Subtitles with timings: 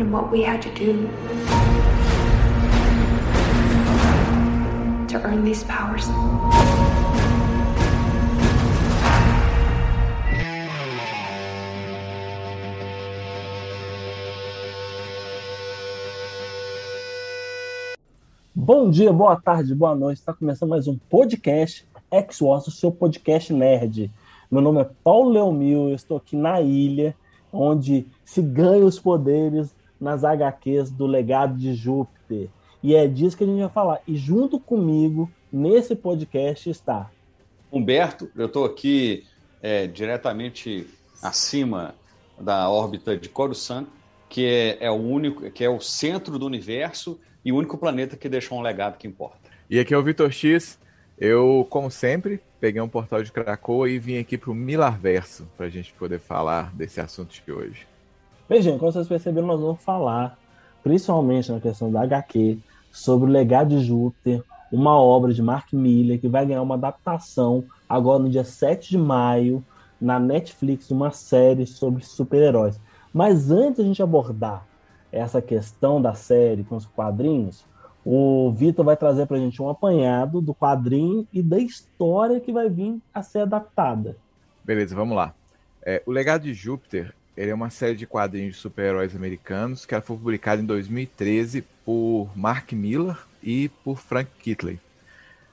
[0.00, 1.08] And what we had to do
[5.08, 6.06] to earn these powers.
[18.54, 20.20] Bom dia, boa tarde, boa noite.
[20.20, 24.10] Está começando mais um podcast X-Wars, o seu podcast nerd.
[24.50, 27.14] Meu nome é Paulo Leomil, eu estou aqui na ilha,
[27.52, 32.48] onde se ganha os poderes nas HQs do Legado de Júpiter.
[32.82, 34.00] E é disso que a gente vai falar.
[34.06, 37.10] E junto comigo, nesse podcast, está
[37.72, 38.28] Humberto.
[38.34, 39.24] Eu estou aqui
[39.62, 40.86] é, diretamente
[41.22, 41.94] acima
[42.38, 43.86] da órbita de Coruscant,
[44.28, 48.16] que é, é, o único, que é o centro do universo e o único planeta
[48.16, 49.38] que deixou um legado que importa.
[49.68, 50.78] E aqui é o Vitor X.
[51.18, 55.66] Eu, como sempre, peguei um portal de Krakoa e vim aqui para o Milarverso para
[55.66, 57.86] a gente poder falar desse assunto de hoje.
[58.58, 60.36] Gente, como vocês perceberam, nós vamos falar,
[60.82, 62.58] principalmente na questão da HQ,
[62.90, 67.64] sobre o Legado de Júpiter, uma obra de Mark Miller que vai ganhar uma adaptação
[67.88, 69.64] agora no dia 7 de maio
[70.00, 72.80] na Netflix, uma série sobre super-heróis.
[73.12, 74.66] Mas antes de a gente abordar
[75.12, 77.64] essa questão da série com os quadrinhos,
[78.04, 82.52] o Vitor vai trazer para a gente um apanhado do quadrinho e da história que
[82.52, 84.16] vai vir a ser adaptada.
[84.64, 85.34] Beleza, vamos lá.
[85.82, 89.98] É, o Legado de Júpiter ele é uma série de quadrinhos de super-heróis americanos que
[90.02, 94.78] foi publicada em 2013 por Mark Miller e por Frank Kitley.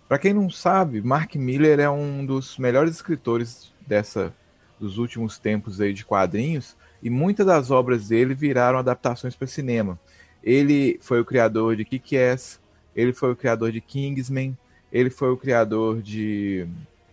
[0.05, 4.33] Para quem não sabe, Mark Miller é um dos melhores escritores dessa
[4.77, 9.97] dos últimos tempos aí de quadrinhos e muitas das obras dele viraram adaptações para cinema.
[10.43, 12.59] Ele foi o criador de Kick-Ass,
[12.93, 14.57] ele foi o criador de Kingsman,
[14.91, 16.67] ele foi o criador de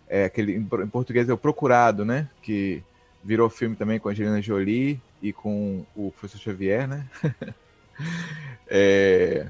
[0.09, 2.27] é, aquele em português é o Procurado, né?
[2.41, 2.83] Que
[3.25, 7.07] virou filme também com a Angelina Jolie e com o professor Xavier, né?
[8.69, 9.47] é,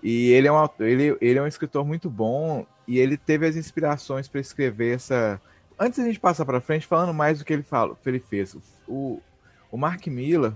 [0.00, 3.56] e ele é, um, ele, ele é um escritor muito bom e ele teve as
[3.56, 5.40] inspirações para escrever essa.
[5.76, 8.56] Antes da gente passar para frente, falando mais do que ele fala, que ele fez,
[8.86, 9.20] o,
[9.68, 10.52] o Mark Miller,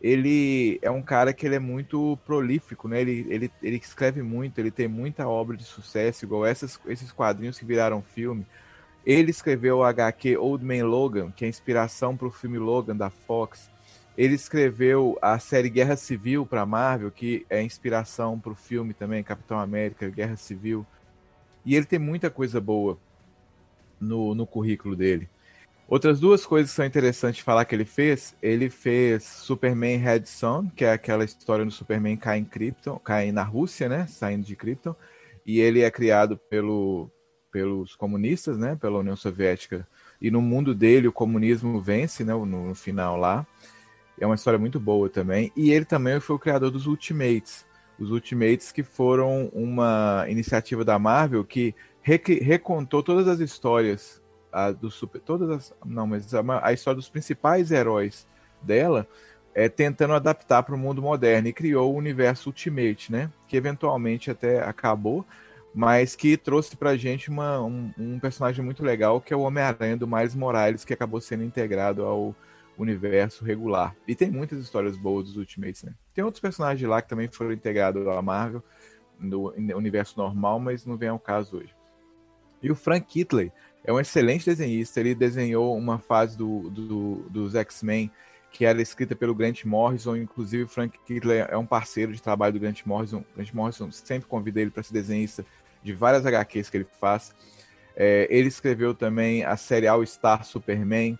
[0.00, 3.00] ele é um cara que ele é muito prolífico, né?
[3.00, 7.58] Ele, ele, ele escreve muito, ele tem muita obra de sucesso, igual essas, esses quadrinhos
[7.58, 8.46] que viraram filme.
[9.04, 13.10] Ele escreveu o HQ Old Man Logan, que é inspiração para o filme Logan da
[13.10, 13.70] Fox.
[14.16, 19.22] Ele escreveu a série Guerra Civil para Marvel, que é inspiração para o filme também
[19.22, 20.84] Capitão América, Guerra Civil.
[21.64, 22.98] E ele tem muita coisa boa
[23.98, 25.28] no, no currículo dele.
[25.90, 30.70] Outras duas coisas que são interessantes falar que ele fez, ele fez Superman Red Son,
[30.70, 34.54] que é aquela história do Superman cai em Krypton, cai na Rússia, né, saindo de
[34.54, 34.94] Krypton,
[35.44, 37.10] e ele é criado pelo
[37.50, 39.86] pelos comunistas, né, pela União Soviética,
[40.20, 43.46] e no mundo dele o comunismo vence, né, no, final lá.
[44.18, 45.50] É uma história muito boa também.
[45.56, 47.64] E ele também foi o criador dos Ultimates.
[47.98, 54.20] Os Ultimates que foram uma iniciativa da Marvel que recontou todas as histórias
[54.52, 58.26] a, do super, todas as, não, mas a, a história dos principais heróis
[58.62, 59.06] dela,
[59.54, 63.30] é, tentando adaptar para o mundo moderno e criou o universo Ultimate, né?
[63.48, 65.24] Que eventualmente até acabou,
[65.74, 69.96] mas que trouxe pra gente uma, um, um personagem muito legal, que é o Homem-Aranha
[69.96, 72.34] do Miles Morales, que acabou sendo integrado ao
[72.76, 73.94] universo regular.
[74.06, 75.94] E tem muitas histórias boas dos Ultimates, né?
[76.14, 78.62] Tem outros personagens lá que também foram integrados à Marvel,
[79.18, 81.74] no universo normal, mas não vem ao caso hoje.
[82.62, 83.52] E o Frank Kitley
[83.84, 88.10] é um excelente desenhista, ele desenhou uma fase do, do dos X-Men
[88.52, 92.54] que era escrita pelo Grant Morrison, inclusive o Frank Kitley é um parceiro de trabalho
[92.54, 93.24] do Grant Morrison.
[93.34, 95.46] Grant Morrison sempre convida ele para ser desenhista
[95.82, 97.34] de várias HQs que ele faz.
[97.96, 101.18] É, ele escreveu também a série All Star Superman.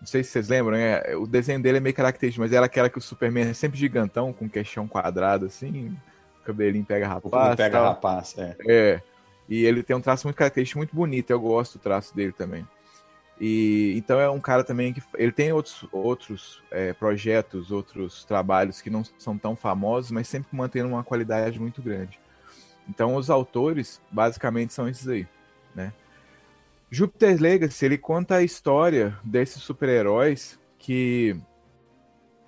[0.00, 1.16] Não sei se vocês lembram, né?
[1.16, 4.32] O desenho dele é meio característico, mas era aquela que o Superman é sempre gigantão,
[4.32, 5.96] com queixão quadrado, assim,
[6.44, 7.56] cabelinho pega rapaz.
[7.56, 7.88] Pega tal.
[7.88, 8.56] rapaz, é.
[8.68, 9.02] É.
[9.48, 11.30] E ele tem um traço muito característico, muito bonito.
[11.30, 12.66] Eu gosto do traço dele também.
[13.40, 18.80] E então é um cara também que ele tem outros, outros é, projetos, outros trabalhos
[18.80, 22.18] que não são tão famosos, mas sempre mantendo uma qualidade muito grande.
[22.88, 25.26] Então, os autores, basicamente, são esses aí,
[25.74, 25.92] né?
[26.90, 31.36] Jupiter's Legacy, ele conta a história desses super-heróis que,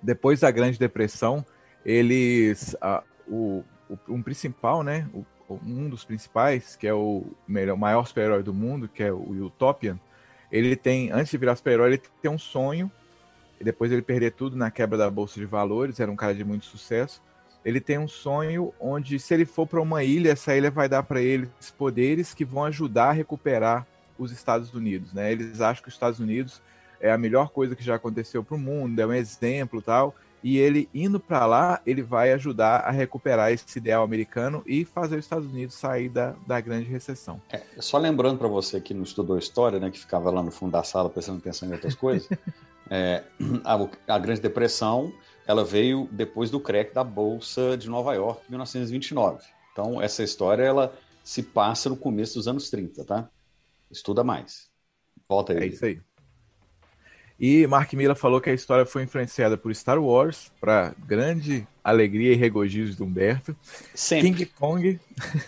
[0.01, 1.45] depois da Grande Depressão,
[1.85, 2.75] eles...
[2.81, 5.07] A, o, o, um principal, né?
[5.13, 5.25] O,
[5.65, 9.99] um dos principais, que é o melhor, maior super-herói do mundo, que é o Utopian,
[10.51, 12.91] ele tem, antes de virar super-herói, ele tem um sonho,
[13.59, 16.43] e depois ele perder tudo na quebra da Bolsa de Valores, era um cara de
[16.43, 17.21] muito sucesso,
[17.63, 21.03] ele tem um sonho onde, se ele for para uma ilha, essa ilha vai dar
[21.03, 23.85] para ele poderes que vão ajudar a recuperar
[24.17, 25.13] os Estados Unidos.
[25.13, 25.31] Né?
[25.31, 26.61] Eles acham que os Estados Unidos
[26.99, 30.15] é a melhor coisa que já aconteceu para o mundo, é um exemplo tal.
[30.41, 35.17] E ele indo para lá, ele vai ajudar a recuperar esse ideal americano e fazer
[35.17, 37.41] os Estados Unidos sair da, da grande recessão.
[37.51, 40.71] É, só lembrando para você que não estudou história, né, que ficava lá no fundo
[40.71, 42.29] da sala pensando, pensando em outras coisas,
[42.89, 43.23] é,
[43.65, 45.11] a, a Grande Depressão
[45.49, 49.43] ela veio depois do crack da Bolsa de Nova York, em 1929.
[49.71, 53.27] Então, essa história ela se passa no começo dos anos 30, tá?
[53.89, 54.69] Estuda mais.
[55.27, 55.63] Volta aí.
[55.63, 55.99] É isso aí.
[57.39, 62.33] E Mark Miller falou que a história foi influenciada por Star Wars, para grande alegria
[62.33, 63.57] e regozijo de Humberto.
[63.95, 64.29] Sempre.
[64.29, 64.99] King Kong,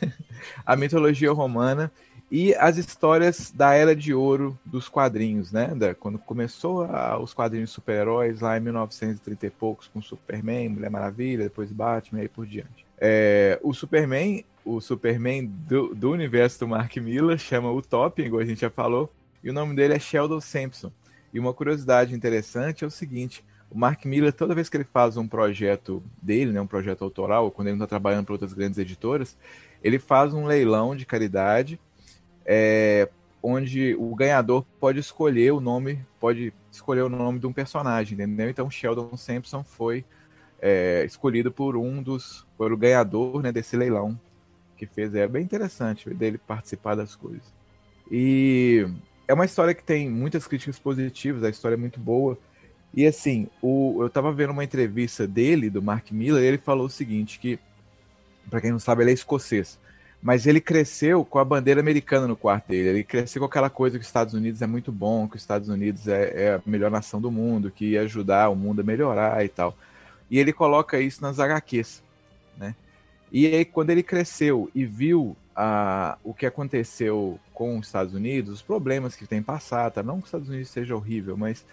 [0.65, 1.91] a mitologia romana
[2.31, 5.75] e as histórias da era de ouro dos quadrinhos, né?
[5.75, 10.89] Da, quando começou a, os quadrinhos super-heróis lá em 1930 e poucos, com Superman, Mulher
[10.89, 12.85] Maravilha, depois Batman e aí por diante.
[12.97, 18.45] É, o Superman, o Superman do, do universo do Mark Miller, chama Utopian, igual a
[18.45, 19.11] gente já falou,
[19.43, 20.89] e o nome dele é Sheldon Sampson.
[21.33, 25.17] E uma curiosidade interessante é o seguinte: o Mark Miller, toda vez que ele faz
[25.17, 28.79] um projeto dele, né, um projeto autoral, quando ele não está trabalhando para outras grandes
[28.79, 29.37] editoras,
[29.83, 31.77] ele faz um leilão de caridade
[32.45, 33.09] é,
[33.41, 38.49] onde o ganhador pode escolher o nome, pode escolher o nome de um personagem, entendeu?
[38.49, 40.05] Então Sheldon Sampson foi
[40.61, 44.19] é, escolhido por um dos, por o ganhador né, desse leilão
[44.77, 45.13] que fez.
[45.15, 47.53] É bem interessante dele participar das coisas.
[48.09, 48.87] E
[49.27, 52.37] é uma história que tem muitas críticas positivas, a história é muito boa.
[52.93, 56.87] E assim, o, eu estava vendo uma entrevista dele, do Mark Miller, e ele falou
[56.87, 57.57] o seguinte, que,
[58.49, 59.79] para quem não sabe, ele é escocês
[60.21, 62.89] mas ele cresceu com a bandeira americana no quarto dele.
[62.89, 65.67] Ele cresceu com aquela coisa que os Estados Unidos é muito bom, que os Estados
[65.67, 69.43] Unidos é, é, a melhor nação do mundo, que ia ajudar o mundo a melhorar
[69.43, 69.75] e tal.
[70.29, 72.03] E ele coloca isso nas HQs,
[72.55, 72.75] né?
[73.31, 78.53] E aí, quando ele cresceu e viu a, o que aconteceu com os Estados Unidos,
[78.53, 80.03] os problemas que tem passado, tá?
[80.03, 81.65] não que os Estados Unidos seja horrível, mas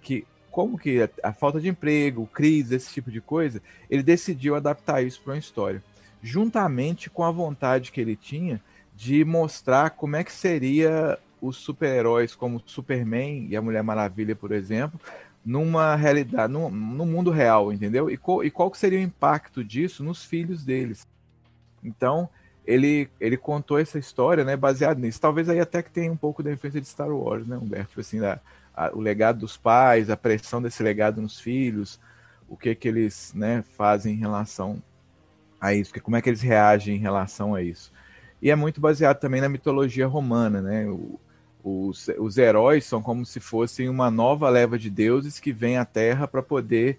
[0.00, 3.60] que como que a, a falta de emprego, crise, esse tipo de coisa,
[3.90, 5.82] ele decidiu adaptar isso para uma história
[6.22, 8.60] juntamente com a vontade que ele tinha
[8.94, 14.52] de mostrar como é que seria os super-heróis como Superman e a Mulher Maravilha, por
[14.52, 14.98] exemplo,
[15.44, 18.10] numa realidade, no, no mundo real, entendeu?
[18.10, 21.06] E, co, e qual que seria o impacto disso nos filhos deles.
[21.84, 22.28] Então,
[22.66, 25.20] ele, ele contou essa história, né, baseado nisso.
[25.20, 27.90] Talvez aí até que tenha um pouco da influência de Star Wars, né, Humberto?
[27.90, 28.40] Tipo assim, a,
[28.92, 32.00] o legado dos pais, a pressão desse legado nos filhos,
[32.48, 34.82] o que que eles, né, fazem em relação
[35.66, 37.92] a isso, que como é que eles reagem em relação a isso.
[38.40, 40.86] E é muito baseado também na mitologia romana, né?
[40.86, 41.18] O,
[41.62, 45.84] os, os heróis são como se fossem uma nova leva de deuses que vem à
[45.84, 46.98] Terra para poder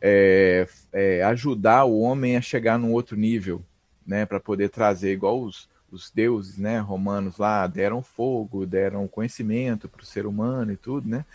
[0.00, 3.62] é, é, ajudar o homem a chegar num outro nível,
[4.06, 4.24] né?
[4.24, 6.78] Para poder trazer igual os, os deuses, né?
[6.78, 11.26] Romanos lá deram fogo, deram conhecimento para o ser humano e tudo, né?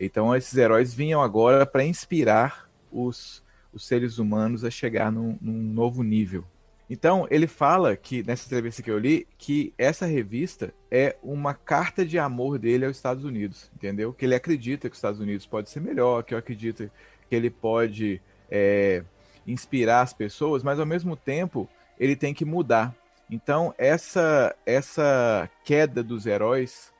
[0.00, 3.43] Então esses heróis vinham agora para inspirar os
[3.74, 6.44] os seres humanos a chegar num, num novo nível.
[6.88, 12.04] Então, ele fala que, nessa entrevista que eu li, que essa revista é uma carta
[12.04, 14.12] de amor dele aos Estados Unidos, entendeu?
[14.12, 16.90] Que ele acredita que os Estados Unidos pode ser melhor, que eu acredito
[17.28, 19.02] que ele pode é,
[19.46, 22.94] inspirar as pessoas, mas ao mesmo tempo ele tem que mudar.
[23.30, 26.92] Então, essa, essa queda dos heróis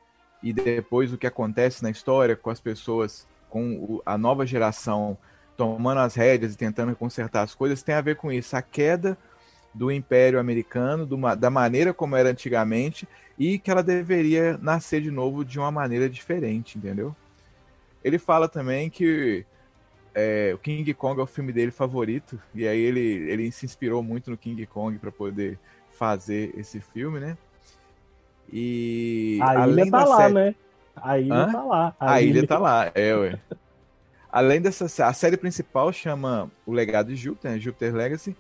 [0.43, 5.19] e depois o que acontece na história com as pessoas, com a nova geração
[5.57, 8.57] tomando as rédeas e tentando consertar as coisas, tem a ver com isso.
[8.57, 9.17] A queda
[9.73, 13.09] do Império Americano, do, da maneira como era antigamente,
[13.39, 17.15] e que ela deveria nascer de novo de uma maneira diferente, entendeu?
[18.03, 19.45] Ele fala também que
[20.15, 24.03] é, o King Kong é o filme dele favorito, e aí ele, ele se inspirou
[24.03, 25.59] muito no King Kong para poder
[25.91, 27.37] fazer esse filme, né?
[28.53, 30.35] E a além ilha tá lá, série...
[30.35, 30.55] né?
[30.97, 31.53] A ilha Hã?
[31.53, 31.97] tá lá.
[31.99, 32.39] A, a ilha...
[32.39, 33.41] ilha tá lá, é, ué.
[34.35, 37.61] Além dessa, a série principal chama O Legado de Júpiter, né?
[37.61, 38.37] Jupiter Legacy,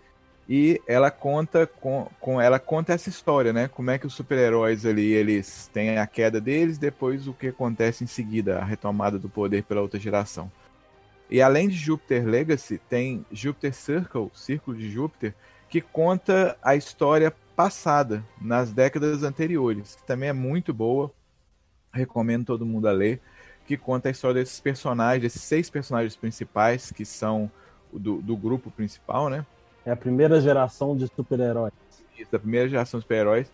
[0.48, 3.68] e ela conta com, com ela conta essa história, né?
[3.68, 8.02] Como é que os super-heróis ali eles têm a queda deles, depois o que acontece
[8.02, 10.50] em seguida, a retomada do poder pela outra geração.
[11.30, 15.32] E além de Jupiter Legacy, tem Jupiter Circle, Círculo de Júpiter,
[15.68, 21.12] que conta a história passada, nas décadas anteriores, que também é muito boa.
[21.92, 23.22] Recomendo todo mundo a ler,
[23.66, 27.50] que conta a história desses personagens, desses seis personagens principais, que são
[27.92, 29.44] do, do grupo principal, né?
[29.85, 31.73] É a primeira geração de super-heróis.
[32.18, 33.50] Isso, da primeira geração de super-heróis.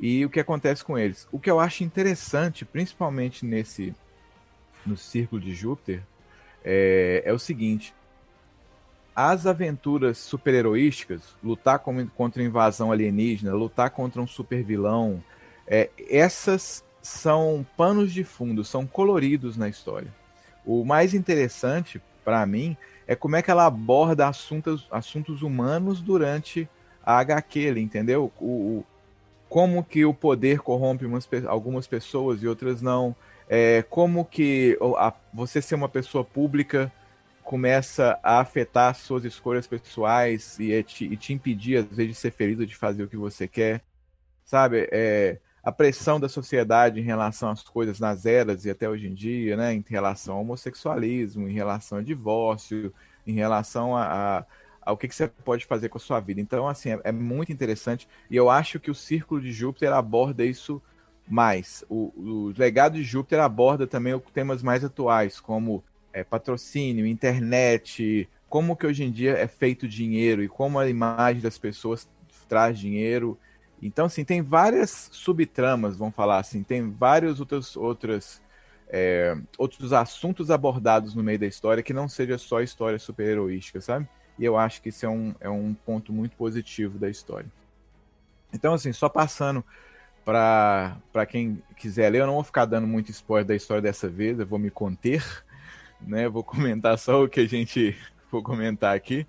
[0.00, 1.28] E o que acontece com eles.
[1.30, 3.94] O que eu acho interessante, principalmente nesse
[4.84, 6.02] no Círculo de Júpiter,
[6.64, 7.94] é, é o seguinte:
[9.14, 15.22] as aventuras super-heroísticas, lutar contra invasão alienígena, lutar contra um super-vilão,
[15.66, 20.08] é, essas são panos de fundo, são coloridos na história.
[20.64, 26.68] O mais interessante, para mim, é como é que ela aborda assuntos, assuntos humanos durante
[27.04, 28.32] a HQ, entendeu?
[28.40, 28.86] O, o,
[29.48, 33.14] como que o poder corrompe umas, algumas pessoas e outras não.
[33.48, 36.90] É, como que a, você ser uma pessoa pública
[37.42, 42.14] começa a afetar suas escolhas pessoais e, é te, e te impedir, às vezes, de
[42.14, 43.82] ser feliz ou de fazer o que você quer.
[44.44, 44.88] Sabe?
[44.92, 49.14] É, a pressão da sociedade em relação às coisas nas eras e até hoje em
[49.14, 49.72] dia, né?
[49.72, 52.92] Em relação ao homossexualismo, em relação ao divórcio,
[53.26, 54.44] em relação a, a
[54.84, 56.40] ao que, que, você pode fazer com a sua vida.
[56.40, 60.44] Então, assim, é, é, muito interessante e eu acho que o Círculo de Júpiter aborda
[60.44, 60.82] isso
[61.28, 61.84] mais.
[61.88, 68.76] O, o legado de Júpiter aborda também temas mais atuais, como é, patrocínio, internet, como
[68.76, 72.08] que hoje em dia é feito dinheiro e como a imagem das pessoas
[72.48, 73.38] traz dinheiro.
[73.82, 78.40] Então, assim, tem várias subtramas, vamos falar assim, tem vários outros, outras,
[78.88, 84.08] é, outros assuntos abordados no meio da história que não seja só história super-heroística, sabe?
[84.38, 87.50] E eu acho que isso é um, é um ponto muito positivo da história.
[88.52, 89.64] Então, assim, só passando
[90.24, 94.38] para quem quiser ler, eu não vou ficar dando muito spoiler da história dessa vez,
[94.38, 95.24] eu vou me conter,
[96.00, 96.28] né?
[96.28, 97.96] Vou comentar só o que a gente
[98.30, 99.26] vou comentar aqui.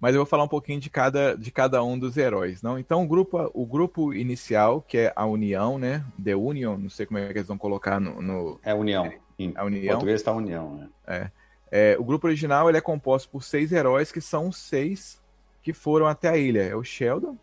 [0.00, 2.78] Mas eu vou falar um pouquinho de cada, de cada um dos heróis, não?
[2.78, 6.04] Então o grupo, o grupo inicial, que é a União, né?
[6.22, 8.22] The Union, não sei como é que eles vão colocar no.
[8.22, 8.58] no...
[8.62, 9.12] É União.
[9.38, 9.92] Em a União.
[9.92, 10.88] português está União, né?
[11.06, 11.30] É.
[11.72, 15.20] É, o grupo original ele é composto por seis heróis que são os seis
[15.62, 16.62] que foram até a ilha.
[16.62, 17.36] É o Sheldon,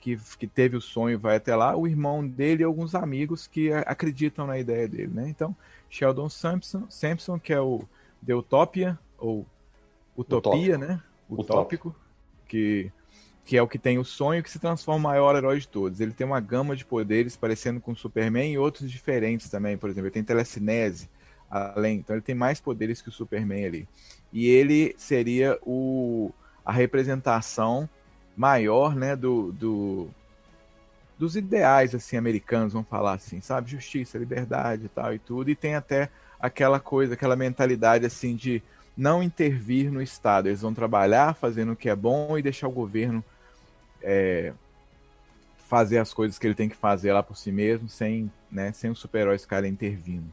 [0.00, 3.46] que, que teve o sonho e vai até lá, o irmão dele e alguns amigos
[3.46, 5.28] que acreditam na ideia dele, né?
[5.28, 5.56] Então,
[5.88, 7.84] Sheldon Sampson, Sampson que é o
[8.26, 9.46] The Utopia, ou
[10.16, 10.78] Utopia, Utópico.
[10.78, 11.02] né?
[11.30, 11.94] Utópico,
[12.46, 12.90] que,
[13.44, 16.00] que é o que tem o sonho que se transforma no maior herói de todos.
[16.00, 19.90] Ele tem uma gama de poderes parecendo com o Superman e outros diferentes também, por
[19.90, 21.08] exemplo, ele tem telecinese,
[21.50, 21.98] além.
[21.98, 23.88] Então ele tem mais poderes que o Superman ali.
[24.32, 26.32] E ele seria o,
[26.64, 27.88] a representação
[28.36, 30.08] maior, né, do, do
[31.18, 35.50] dos ideais assim americanos, vamos falar assim, sabe, justiça, liberdade e tal e tudo.
[35.50, 36.08] E tem até
[36.40, 38.62] aquela coisa, aquela mentalidade assim de
[38.96, 40.48] não intervir no Estado.
[40.48, 43.24] Eles vão trabalhar fazendo o que é bom e deixar o governo
[44.02, 44.52] é,
[45.68, 48.90] fazer as coisas que ele tem que fazer lá por si mesmo, sem, né, sem
[48.90, 50.26] os super-heróis ficarem intervindo.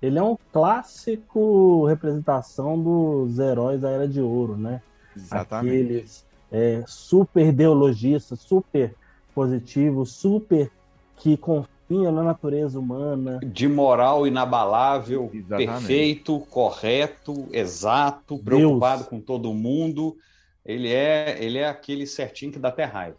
[0.00, 4.80] Ele é um clássico representação dos heróis da Era de Ouro, né?
[5.16, 5.74] Exatamente.
[5.74, 8.94] Aqueles é, super ideologistas, super
[9.34, 10.70] positivos, super
[11.16, 13.40] que confiam na natureza humana.
[13.44, 15.70] De moral inabalável, Exatamente.
[15.70, 19.08] perfeito, correto, exato, preocupado Deus.
[19.08, 20.16] com todo mundo.
[20.64, 23.16] Ele é, ele é aquele certinho que dá até raiva.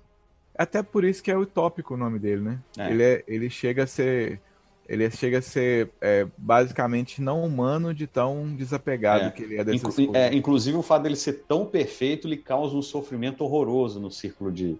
[0.55, 2.59] Até por isso que é utópico o nome dele, né?
[2.77, 2.91] É.
[2.91, 4.39] Ele, é, ele chega a ser
[4.89, 9.29] ele chega a ser é, basicamente não humano de tão desapegado é.
[9.29, 10.15] que ele é dessas Inclu coisas.
[10.15, 14.51] É, inclusive o fato dele ser tão perfeito lhe causa um sofrimento horroroso no círculo
[14.51, 14.79] de,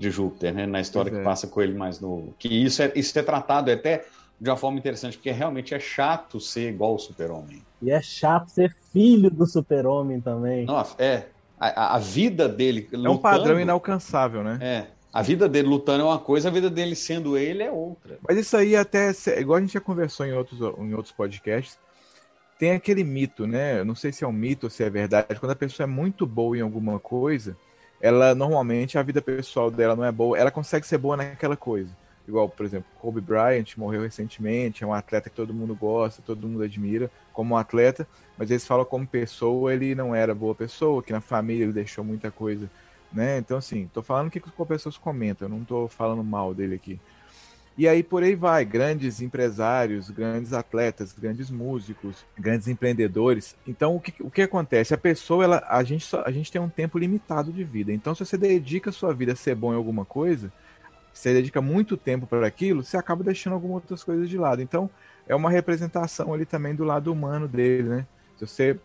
[0.00, 0.66] de Júpiter, né?
[0.66, 1.22] Na história que é.
[1.22, 2.34] passa com ele mais novo.
[2.38, 4.06] Que isso é, isso é tratado até
[4.40, 7.62] de uma forma interessante, porque realmente é chato ser igual o super-homem.
[7.82, 10.64] E é chato ser filho do super-homem também.
[10.64, 11.26] Nossa, é.
[11.58, 12.88] A, a, vida dele.
[12.90, 14.58] É um padrão inalcançável, né?
[14.62, 14.86] É.
[15.12, 18.18] A vida dele lutando é uma coisa, a vida dele sendo ele é outra.
[18.26, 21.78] Mas isso aí até, igual a gente já conversou em outros, em outros podcasts,
[22.58, 23.80] tem aquele mito, né?
[23.80, 25.38] Eu não sei se é um mito ou se é verdade.
[25.38, 27.56] Quando a pessoa é muito boa em alguma coisa,
[28.00, 31.90] ela normalmente a vida pessoal dela não é boa, ela consegue ser boa naquela coisa.
[32.26, 36.46] Igual, por exemplo, Kobe Bryant morreu recentemente, é um atleta que todo mundo gosta, todo
[36.46, 38.06] mundo admira como um atleta,
[38.38, 42.04] mas eles falam como pessoa ele não era boa pessoa, que na família ele deixou
[42.04, 42.70] muita coisa
[43.12, 43.38] né?
[43.38, 47.00] Então, assim, tô falando o que as pessoas comentam, não tô falando mal dele aqui.
[47.80, 53.56] E aí por aí vai, grandes empresários, grandes atletas, grandes músicos, grandes empreendedores.
[53.66, 54.92] Então o que, o que acontece?
[54.92, 57.90] A pessoa, ela, a, gente só, a gente tem um tempo limitado de vida.
[57.90, 60.52] Então se você dedica a sua vida a ser bom em alguma coisa,
[61.10, 64.60] você dedica muito tempo para aquilo, você acaba deixando algumas outras coisas de lado.
[64.60, 64.90] Então
[65.26, 68.06] é uma representação ali também do lado humano dele, né?
[68.36, 68.78] Se você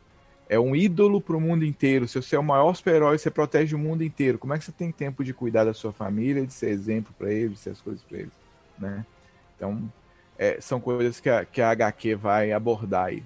[0.47, 2.07] é um ídolo para o mundo inteiro.
[2.07, 4.37] Se você é o maior super-herói, você protege o mundo inteiro.
[4.37, 7.29] Como é que você tem tempo de cuidar da sua família, de ser exemplo para
[7.29, 8.44] eles, de ser as coisas para eles,
[8.77, 9.05] né?
[9.55, 9.91] Então,
[10.37, 13.23] é, são coisas que a, que a HQ vai abordar aí.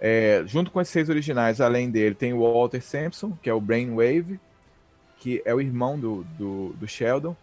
[0.00, 3.60] É, junto com esses seis originais, além dele, tem o Walter Sampson, que é o
[3.60, 4.38] Brainwave,
[5.18, 7.34] que é o irmão do, do, do, Sheldon.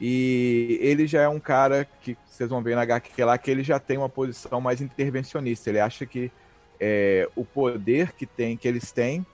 [0.00, 3.62] E ele já é um cara que vocês vão ver na HQ lá que ele
[3.62, 5.70] já tem uma posição mais intervencionista.
[5.70, 6.32] Ele acha que
[6.80, 9.24] é, o poder que tem, que eles têm,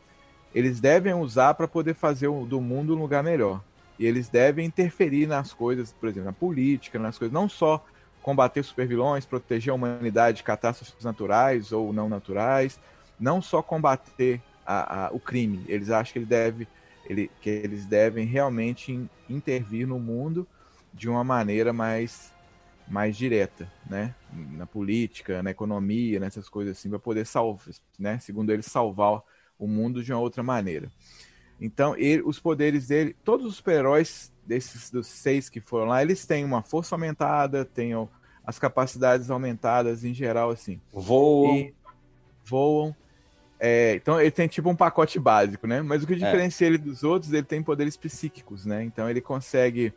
[0.55, 3.63] eles devem usar para poder fazer o, do mundo um lugar melhor.
[4.01, 7.85] E eles devem interferir nas coisas, por exemplo, na política, nas coisas, não só
[8.23, 12.81] combater supervilões, proteger a humanidade de catástrofes naturais ou não naturais,
[13.21, 15.63] não só combater a, a, o crime.
[15.69, 16.69] Eles acham que, ele deve,
[17.05, 20.49] ele, que eles devem realmente in, intervir no mundo
[20.95, 22.33] de uma maneira mais,
[22.89, 24.15] mais direta, né?
[24.33, 28.19] Na política, na economia, nessas coisas assim, para poder salvar, né?
[28.19, 29.21] Segundo eles, salvar
[29.59, 30.91] o mundo de uma outra maneira.
[31.61, 36.25] Então, ele, os poderes dele, todos os super-heróis desses dos seis que foram lá, eles
[36.25, 37.93] têm uma força aumentada, têm
[38.45, 40.81] as capacidades aumentadas em geral, assim.
[40.93, 41.57] Voam.
[41.57, 41.75] E
[42.45, 42.97] voam.
[43.63, 45.83] É, então ele tem tipo um pacote básico, né?
[45.83, 46.17] Mas o que é.
[46.17, 46.69] diferencia é.
[46.69, 48.83] ele dos outros, ele tem poderes psíquicos, né?
[48.83, 49.93] Então ele consegue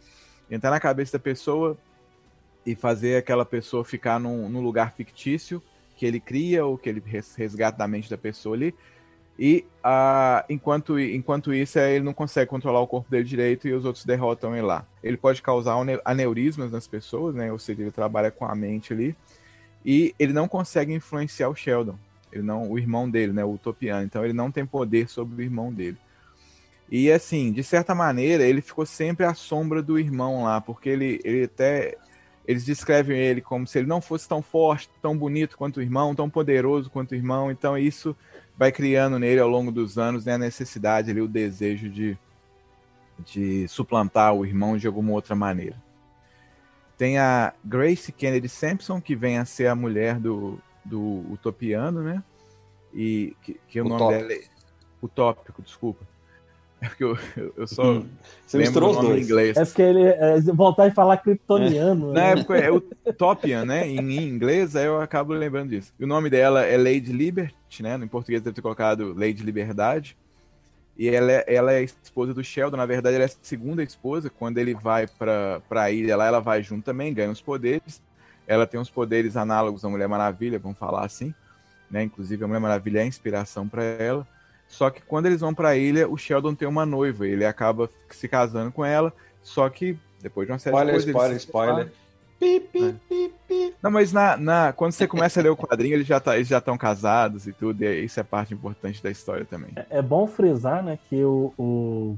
[0.52, 1.78] entrar na cabeça da pessoa
[2.66, 5.64] e fazer aquela pessoa ficar num, num lugar fictício
[5.96, 7.02] que ele cria ou que ele
[7.38, 8.76] resgata da mente da pessoa ali
[9.38, 13.74] e uh, enquanto, enquanto isso, é, ele não consegue controlar o corpo dele direito e
[13.74, 14.86] os outros derrotam ele lá.
[15.04, 15.76] Ele pode causar
[16.06, 17.52] aneurismas nas pessoas, né?
[17.52, 19.16] Ou seja, ele trabalha com a mente ali.
[19.84, 21.98] E ele não consegue influenciar o Sheldon,
[22.32, 23.44] ele não, o irmão dele, né?
[23.44, 24.06] O Utopiano.
[24.06, 25.98] Então ele não tem poder sobre o irmão dele.
[26.90, 31.20] E assim, de certa maneira, ele ficou sempre à sombra do irmão lá, porque ele,
[31.24, 31.98] ele até.
[32.46, 36.14] Eles descrevem ele como se ele não fosse tão forte, tão bonito quanto o irmão,
[36.14, 37.50] tão poderoso quanto o irmão.
[37.50, 38.14] Então isso
[38.58, 42.18] vai criando nele ao longo dos anos né, a necessidade, ali, o desejo de,
[43.26, 45.82] de suplantar o irmão de alguma outra maneira.
[46.98, 52.24] Tem a Grace Kennedy Sampson, que vem a ser a mulher do, do Utopiano, né?
[52.94, 54.42] E que, que o nome dela é.
[55.02, 56.08] Utópico, desculpa.
[56.84, 57.18] É porque eu,
[57.56, 58.06] eu, só hum.
[58.46, 59.56] Você lembro o nome em inglês.
[59.56, 62.12] É porque ele é, voltar e falar kryptoniano.
[62.12, 62.14] É.
[62.14, 62.22] Né?
[62.22, 62.70] Na época é
[63.10, 63.88] Utopian, né?
[63.88, 65.94] Em, em, inglês, aí eu acabo lembrando disso.
[65.98, 67.96] E o nome dela é Lady Liberty, né?
[67.96, 70.18] No português deve ter colocado Lady Liberdade.
[70.98, 74.30] E ela é, ela é esposa do Sheldon, na verdade ela é a segunda esposa.
[74.30, 78.02] Quando ele vai pra, pra ilha lá, ela vai junto também, ganha os poderes.
[78.46, 81.34] Ela tem uns poderes análogos à Mulher Maravilha, vamos falar assim.
[81.90, 82.04] Né?
[82.04, 84.28] Inclusive a Mulher Maravilha é a inspiração para ela.
[84.74, 87.88] Só que quando eles vão para a ilha, o Sheldon tem uma noiva, ele acaba
[88.10, 91.42] se casando com ela, só que depois de uma série spoiler, de coisas...
[91.44, 91.92] Spoiler, spoiler,
[92.40, 92.96] Pi, pi, é.
[93.08, 93.76] pi, pi.
[93.82, 96.48] Não, mas na, na, quando você começa a ler o quadrinho, eles já tá, eles
[96.48, 99.72] já estão casados e tudo, e isso é parte importante da história também.
[99.76, 102.18] É, é bom frisar, né, que o, o,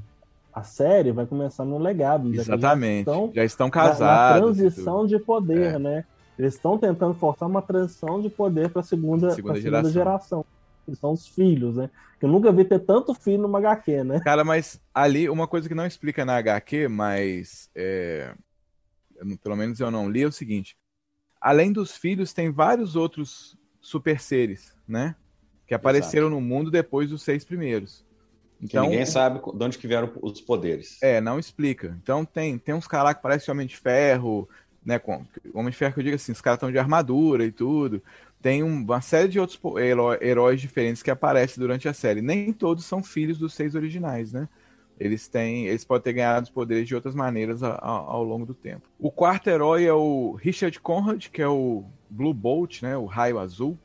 [0.52, 2.34] a série vai começar no legado.
[2.34, 3.04] Exatamente.
[3.04, 4.00] Já estão, já estão casados.
[4.00, 5.78] Na, na transição de poder, é.
[5.78, 6.04] né?
[6.38, 10.44] Eles estão tentando forçar uma transição de poder para a segunda, segunda, segunda geração
[10.86, 11.90] que são os filhos, né?
[12.20, 14.20] Eu nunca vi ter tanto filho numa HQ, né?
[14.20, 18.34] Cara, mas ali, uma coisa que não explica na HQ, mas é,
[19.42, 20.76] pelo menos eu não li, é o seguinte:
[21.40, 25.14] além dos filhos, tem vários outros super seres, né?
[25.66, 26.40] Que apareceram Exato.
[26.40, 28.04] no mundo depois dos seis primeiros.
[28.62, 30.98] Então, que ninguém sabe de onde que vieram os poderes.
[31.02, 31.98] É, não explica.
[32.02, 34.48] Então tem, tem uns caras que parecem Homem de Ferro,
[34.84, 34.98] né?
[34.98, 38.02] Com, Homem de Ferro que eu digo assim, os caras estão de armadura e tudo
[38.46, 39.60] tem uma série de outros
[40.20, 42.22] heróis diferentes que aparecem durante a série.
[42.22, 44.48] Nem todos são filhos dos seis originais, né?
[45.00, 48.54] Eles têm, eles podem ter ganhado os poderes de outras maneiras ao, ao longo do
[48.54, 48.88] tempo.
[49.00, 52.96] O quarto herói é o Richard Conrad, que é o Blue Bolt, né?
[52.96, 53.76] O Raio Azul.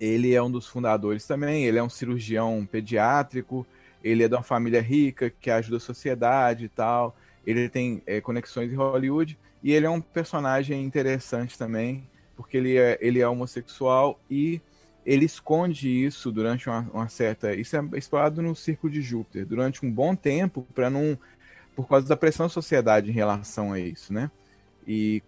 [0.00, 1.64] Ele é um dos fundadores também.
[1.64, 3.64] Ele é um cirurgião pediátrico.
[4.02, 7.16] Ele é de uma família rica que ajuda a sociedade e tal.
[7.46, 12.04] Ele tem é, conexões em Hollywood e ele é um personagem interessante também
[12.36, 14.60] porque ele é, ele é homossexual e
[15.04, 17.54] ele esconde isso durante uma, uma, certa.
[17.54, 21.18] Isso é explorado no Círculo de Júpiter durante um bom tempo para não.
[21.76, 24.30] por causa da pressão da sociedade em relação a isso, né?
[24.86, 25.22] E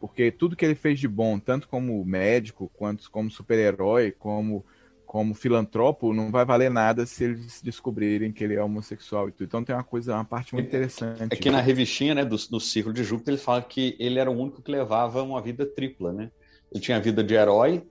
[0.00, 4.64] porque tudo que ele fez de bom, tanto como médico, quanto como super-herói, como
[5.10, 9.42] como filantropo, não vai valer nada se eles descobrirem que ele é homossexual e tudo.
[9.44, 11.24] Então tem uma coisa, uma parte muito interessante.
[11.28, 14.30] É que na revistinha, né, do, do Círculo de Júpiter, ele fala que ele era
[14.30, 16.30] o único que levava uma vida tripla, né?
[16.72, 17.82] Ele tinha a vida de herói,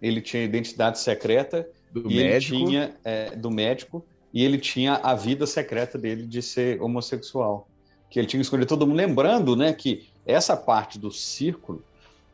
[0.00, 2.56] ele tinha identidade secreta do médico.
[2.56, 7.66] tinha é, do médico e ele tinha a vida secreta dele de ser homossexual,
[8.10, 11.82] que ele tinha escolhido todo mundo lembrando, né, que essa parte do círculo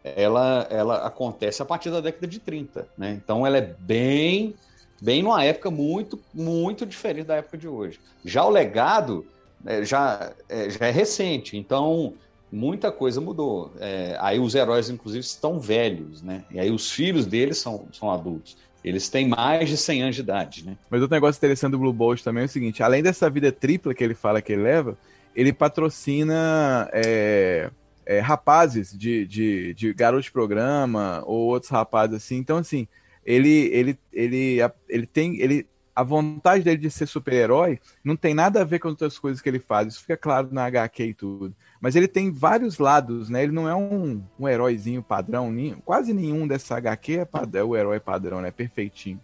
[0.04, 3.12] ela ela acontece a partir da década de 30, né?
[3.12, 4.54] Então ela é bem
[5.00, 8.00] bem numa época muito, muito diferente da época de hoje.
[8.24, 9.26] Já o legado
[9.64, 12.14] é, já, é, já é recente, então
[12.52, 13.72] muita coisa mudou.
[13.80, 16.44] É, aí os heróis, inclusive, estão velhos, né?
[16.50, 18.56] E aí os filhos deles são, são adultos.
[18.84, 20.76] Eles têm mais de 100 anos de idade, né?
[20.90, 23.94] Mas outro negócio interessante do Blue Bolt também é o seguinte: além dessa vida tripla
[23.94, 24.98] que ele fala que ele leva,
[25.34, 27.70] ele patrocina é,
[28.04, 32.36] é, rapazes de, de, de garoto de programa ou outros rapazes assim.
[32.36, 32.88] Então, assim,
[33.24, 35.40] ele, ele, ele, ele tem.
[35.40, 39.42] Ele, a vontade dele de ser super-herói não tem nada a ver com outras coisas
[39.42, 39.88] que ele faz.
[39.88, 41.54] Isso fica claro na HQ e tudo.
[41.82, 43.42] Mas ele tem vários lados, né?
[43.42, 45.50] Ele não é um, um heróizinho padrão.
[45.50, 48.52] Nem, quase nenhum dessa HQ é, é o herói padrão, né?
[48.52, 49.20] Perfeitinho.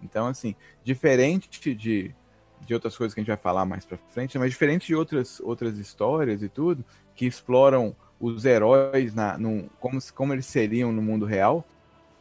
[0.00, 2.14] Então, assim, diferente de,
[2.64, 5.40] de outras coisas que a gente vai falar mais pra frente, mas diferente de outras,
[5.40, 11.02] outras histórias e tudo, que exploram os heróis na, no, como, como eles seriam no
[11.02, 11.66] mundo real,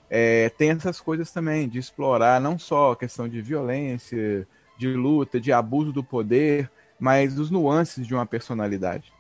[0.10, 4.48] é, tem essas coisas também, de explorar não só a questão de violência,
[4.80, 9.14] de luta, de abuso do poder, mas os nuances de uma personalidade.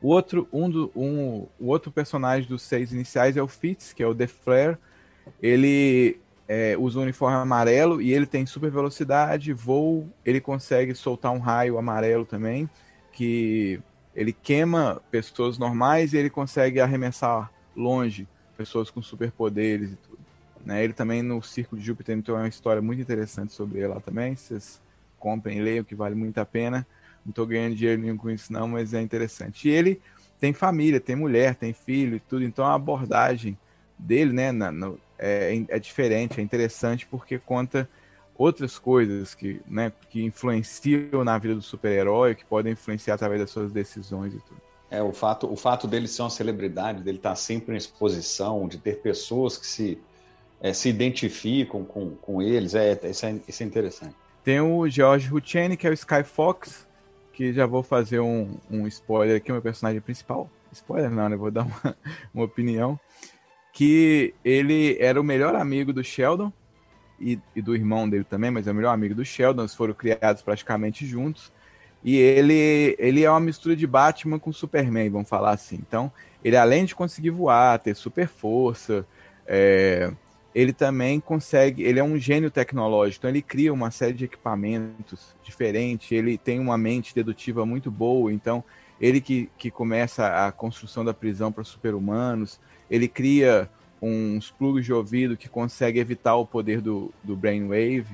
[0.00, 4.02] O outro, um do, um, o outro personagem dos seis iniciais é o Fitz, que
[4.02, 4.78] é o The Flare.
[5.42, 11.32] Ele é, usa um uniforme amarelo e ele tem super velocidade, voo, ele consegue soltar
[11.32, 12.68] um raio amarelo também,
[13.12, 13.80] que
[14.14, 20.18] ele queima pessoas normais e ele consegue arremessar longe pessoas com superpoderes e tudo.
[20.64, 20.82] Né?
[20.82, 24.34] Ele também no Círculo de Júpiter tem uma história muito interessante sobre ele lá também.
[24.34, 24.80] Vocês
[25.18, 26.86] comprem e leiam, que vale muito a pena.
[27.28, 29.68] Não estou ganhando dinheiro nenhum com isso, não, mas é interessante.
[29.68, 30.00] E ele
[30.40, 33.58] tem família, tem mulher, tem filho e tudo, então a abordagem
[33.98, 37.86] dele né, na, no, é, é diferente, é interessante porque conta
[38.34, 43.50] outras coisas que, né, que influenciam na vida do super-herói, que podem influenciar através das
[43.50, 44.62] suas decisões e tudo.
[44.90, 48.78] É, o fato, o fato dele ser uma celebridade, dele estar sempre em exposição, de
[48.78, 49.98] ter pessoas que se,
[50.62, 54.14] é, se identificam com, com eles, é, isso, é, isso é interessante.
[54.42, 56.87] Tem o George Ruchene, que é o Sky Fox,
[57.38, 60.50] que já vou fazer um, um spoiler aqui, o meu personagem principal.
[60.72, 61.36] Spoiler não, né?
[61.36, 61.96] Vou dar uma,
[62.34, 62.98] uma opinião.
[63.72, 66.52] Que ele era o melhor amigo do Sheldon
[67.20, 69.62] e, e do irmão dele também, mas é o melhor amigo do Sheldon.
[69.62, 71.52] Eles foram criados praticamente juntos.
[72.02, 75.76] E ele, ele é uma mistura de Batman com Superman, vamos falar assim.
[75.76, 76.10] Então,
[76.42, 79.06] ele além de conseguir voar, ter super força,
[79.46, 80.12] é,
[80.54, 81.82] ele também consegue.
[81.82, 86.10] Ele é um gênio tecnológico, então ele cria uma série de equipamentos diferentes.
[86.12, 88.64] Ele tem uma mente dedutiva muito boa, então
[89.00, 92.60] ele que, que começa a construção da prisão para super-humanos.
[92.90, 93.68] Ele cria
[94.00, 98.06] uns plugs de ouvido que consegue evitar o poder do, do Brainwave.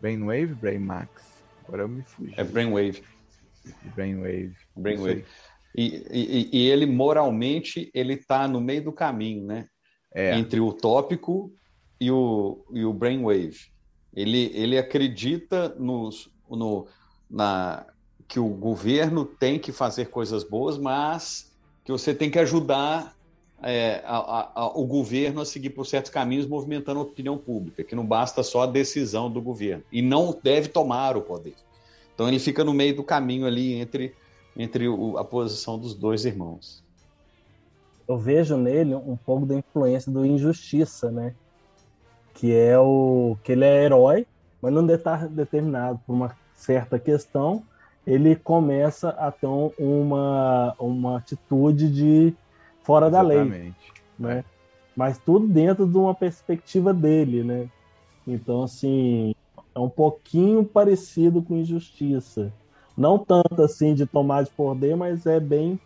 [0.00, 0.54] Brainwave?
[0.54, 1.10] Brainmax?
[1.66, 2.34] Agora eu me fugi.
[2.36, 3.02] É Brainwave.
[3.94, 4.54] Brainwave.
[4.76, 5.24] Brainwave.
[5.74, 9.66] E, e, e, ele, moralmente, ele está no meio do caminho, né?
[10.18, 10.34] É.
[10.34, 11.52] Entre o tópico
[12.00, 13.58] e o, e o Brainwave.
[14.14, 16.86] Ele, ele acredita nos, no,
[17.28, 17.84] na,
[18.26, 23.14] que o governo tem que fazer coisas boas, mas que você tem que ajudar
[23.62, 27.84] é, a, a, a, o governo a seguir por certos caminhos, movimentando a opinião pública,
[27.84, 31.54] que não basta só a decisão do governo, e não deve tomar o poder.
[32.14, 34.14] Então ele fica no meio do caminho ali entre,
[34.56, 36.82] entre o, a posição dos dois irmãos.
[38.08, 41.34] Eu vejo nele um pouco da influência do Injustiça, né?
[42.34, 44.26] Que é o que ele é herói,
[44.60, 47.62] mas não está determinado por uma certa questão,
[48.06, 52.34] ele começa a ter uma, uma atitude de
[52.82, 53.40] fora Exatamente.
[53.40, 53.74] da lei.
[54.18, 54.44] Né?
[54.94, 57.68] Mas tudo dentro de uma perspectiva dele, né?
[58.26, 59.34] Então, assim,
[59.74, 62.52] é um pouquinho parecido com Injustiça.
[62.96, 65.78] Não tanto assim de tomar de poder, mas é bem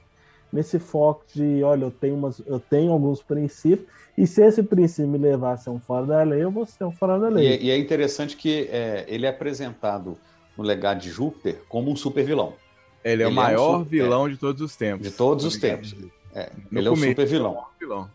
[0.53, 5.09] nesse foco de, olha, eu tenho, umas, eu tenho alguns princípios, e se esse princípio
[5.09, 7.57] me levar a ser um fora da lei, eu vou ser um fora da lei.
[7.57, 10.19] E, e é interessante que é, ele é apresentado
[10.57, 12.55] no legado de Júpiter como um super vilão.
[13.03, 15.09] Ele é ele o maior é um vilão de todos os tempos.
[15.09, 15.95] De todos os tempos.
[16.35, 17.65] É, ele é um super vilão.
[17.79, 18.11] vilão.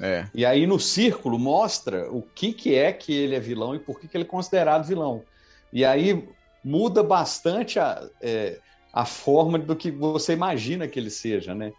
[0.00, 0.26] É.
[0.34, 3.98] E aí no círculo mostra o que, que é que ele é vilão e por
[3.98, 5.22] que, que ele é considerado vilão.
[5.72, 6.28] E aí
[6.62, 8.58] muda bastante a, é,
[8.98, 11.72] a forma do que você imagina que ele seja, né?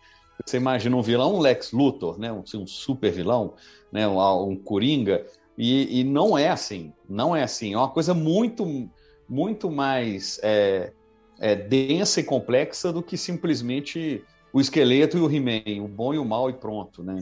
[0.45, 2.31] Você imagina um vilão, um Lex Luthor, né?
[2.31, 3.55] um, um super vilão,
[3.91, 4.07] né?
[4.07, 5.25] um, um Coringa,
[5.57, 7.73] e, e, não é assim, não é assim.
[7.73, 8.89] É uma coisa muito,
[9.27, 10.93] muito mais é,
[11.41, 16.17] é, densa e complexa do que simplesmente o esqueleto e o He-Man, o bom e
[16.17, 17.21] o mal e pronto, né?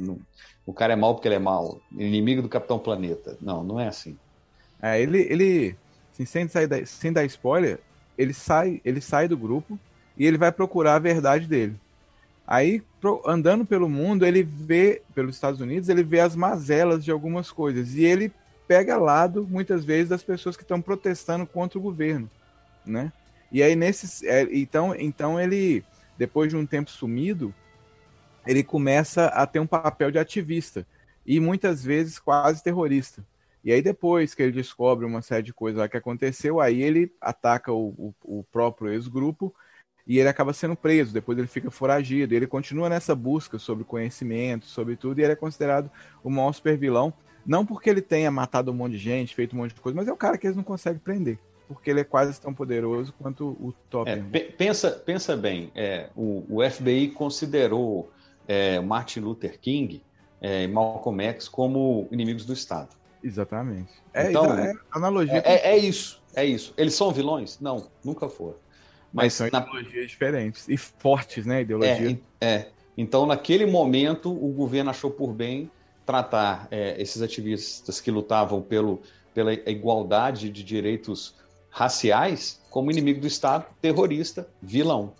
[0.63, 3.35] o cara é mal porque ele é mal, inimigo do Capitão Planeta.
[3.41, 4.15] Não, não é assim.
[4.79, 5.75] É, ele, ele
[6.13, 7.79] assim, sem, sair sem dar spoiler,
[8.15, 9.79] ele sai, ele sai do grupo
[10.17, 11.75] e ele vai procurar a verdade dele.
[12.47, 12.81] Aí,
[13.25, 17.93] andando pelo mundo, ele vê, pelos Estados Unidos, ele vê as mazelas de algumas coisas.
[17.93, 18.31] E ele
[18.65, 22.29] pega lado, muitas vezes, das pessoas que estão protestando contra o governo,
[22.85, 23.11] né?
[23.51, 24.23] E aí, nesses.
[24.23, 25.83] É, então, então, ele,
[26.17, 27.53] depois de um tempo sumido,
[28.45, 30.87] ele começa a ter um papel de ativista
[31.25, 33.23] e muitas vezes quase terrorista.
[33.61, 37.11] E aí, depois que ele descobre uma série de coisas lá que aconteceu, aí ele
[37.19, 39.53] ataca o, o, o próprio ex-grupo
[40.07, 41.13] e ele acaba sendo preso.
[41.13, 42.33] Depois ele fica foragido.
[42.33, 45.91] ele continua nessa busca sobre conhecimento, sobre tudo, e ele é considerado
[46.23, 47.13] o maior super vilão.
[47.45, 50.07] Não porque ele tenha matado um monte de gente, feito um monte de coisa, mas
[50.07, 51.37] é o cara que eles não conseguem prender.
[51.67, 54.09] Porque ele é quase tão poderoso quanto o Top.
[54.09, 58.09] É, pensa, pensa bem, é, o, o, FBI considerou
[58.47, 60.01] é, Martin Luther King
[60.39, 62.95] é, e Malcolm X como inimigos do Estado.
[63.21, 63.91] Exatamente.
[64.13, 65.41] É, então, é, analogia.
[65.45, 66.73] É, é, isso, é isso.
[66.77, 67.59] Eles são vilões?
[67.59, 68.55] Não, nunca foram.
[69.13, 69.59] Mas, são na...
[69.59, 71.61] ideologias diferentes e fortes, né?
[71.61, 72.19] Ideologia.
[72.41, 72.67] É, é,
[72.97, 75.71] Então, naquele momento, o governo achou por bem
[76.05, 79.01] tratar é, esses ativistas que lutavam pelo,
[79.33, 81.35] pela igualdade de direitos
[81.69, 85.13] raciais como inimigo do Estado, terrorista, vilão.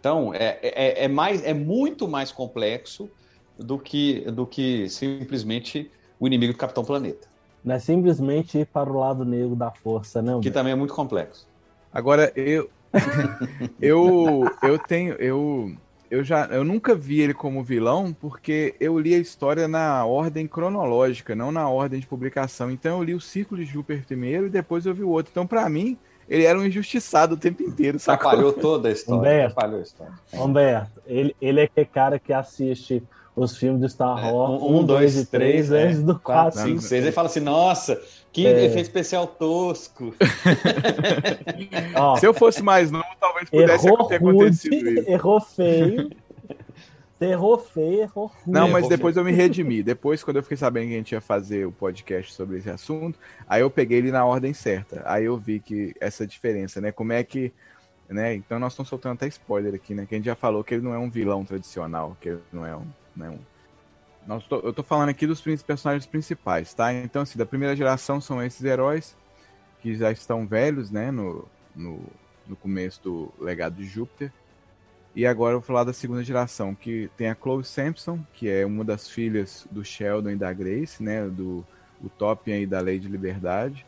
[0.00, 3.10] Então, é, é, é, mais, é muito mais complexo
[3.58, 7.26] do que, do que simplesmente o inimigo do Capitão Planeta.
[7.64, 10.38] Não é simplesmente ir para o lado negro da força, né?
[10.40, 11.47] Que também é muito complexo.
[11.92, 12.70] Agora, eu,
[13.80, 15.72] eu, eu tenho, eu,
[16.10, 20.46] eu já, eu nunca vi ele como vilão porque eu li a história na ordem
[20.46, 22.70] cronológica, não na ordem de publicação.
[22.70, 25.30] Então eu li o Círculo de Júpiter primeiro e depois eu vi o outro.
[25.30, 25.98] Então para mim
[26.28, 27.98] ele era um injustiçado o tempo inteiro.
[27.98, 28.28] Sacou?
[28.28, 29.48] Atrapalhou toda a história.
[29.48, 30.12] Humberto, a história.
[30.32, 33.02] Humberto ele, ele é aquele cara que assiste
[33.38, 34.60] os filmes do Star é, Wars.
[34.60, 37.04] É, um, um, dois, dois e três, três antes do quatro, cinco, seis.
[37.04, 38.00] Ele fala assim: nossa,
[38.32, 38.66] que é...
[38.66, 40.14] efeito especial tosco.
[41.94, 45.10] Ó, Se eu fosse mais novo, talvez pudesse ter acontecido isso.
[45.10, 46.10] Errou feio.
[47.20, 48.54] errou feio, errou ruim.
[48.54, 49.82] Não, mas depois eu me redimi.
[49.82, 53.18] Depois, quando eu fiquei sabendo que a gente ia fazer o podcast sobre esse assunto,
[53.48, 55.02] aí eu peguei ele na ordem certa.
[55.04, 56.92] Aí eu vi que essa diferença, né?
[56.92, 57.52] Como é que.
[58.08, 58.34] Né?
[58.34, 60.06] Então nós estamos soltando até spoiler aqui, né?
[60.06, 62.64] Que a gente já falou que ele não é um vilão tradicional, que ele não
[62.64, 62.86] é um
[63.18, 63.36] né?
[64.26, 66.92] Nós tô, eu tô falando aqui dos personagens principais, tá?
[66.92, 69.16] Então, assim, da primeira geração são esses heróis
[69.80, 71.10] que já estão velhos, né?
[71.10, 72.02] No, no,
[72.46, 74.32] no começo do legado de Júpiter.
[75.14, 78.64] E agora eu vou falar da segunda geração, que tem a Chloe Sampson, que é
[78.64, 81.26] uma das filhas do Sheldon e da Grace, né?
[81.26, 81.66] Do
[82.02, 83.86] Utopian e da Lei de Liberdade.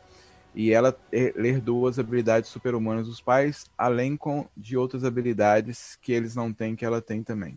[0.54, 6.34] E ela herdou as habilidades super-humanas dos pais, além com, de outras habilidades que eles
[6.34, 7.56] não têm, que ela tem também.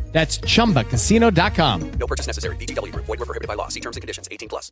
[0.11, 1.91] That's chumbacasino.com.
[1.97, 2.55] No purchase necessary.
[2.57, 2.91] BGW.
[2.93, 3.69] Void were prohibited by law.
[3.69, 4.71] See terms and conditions 18 plus.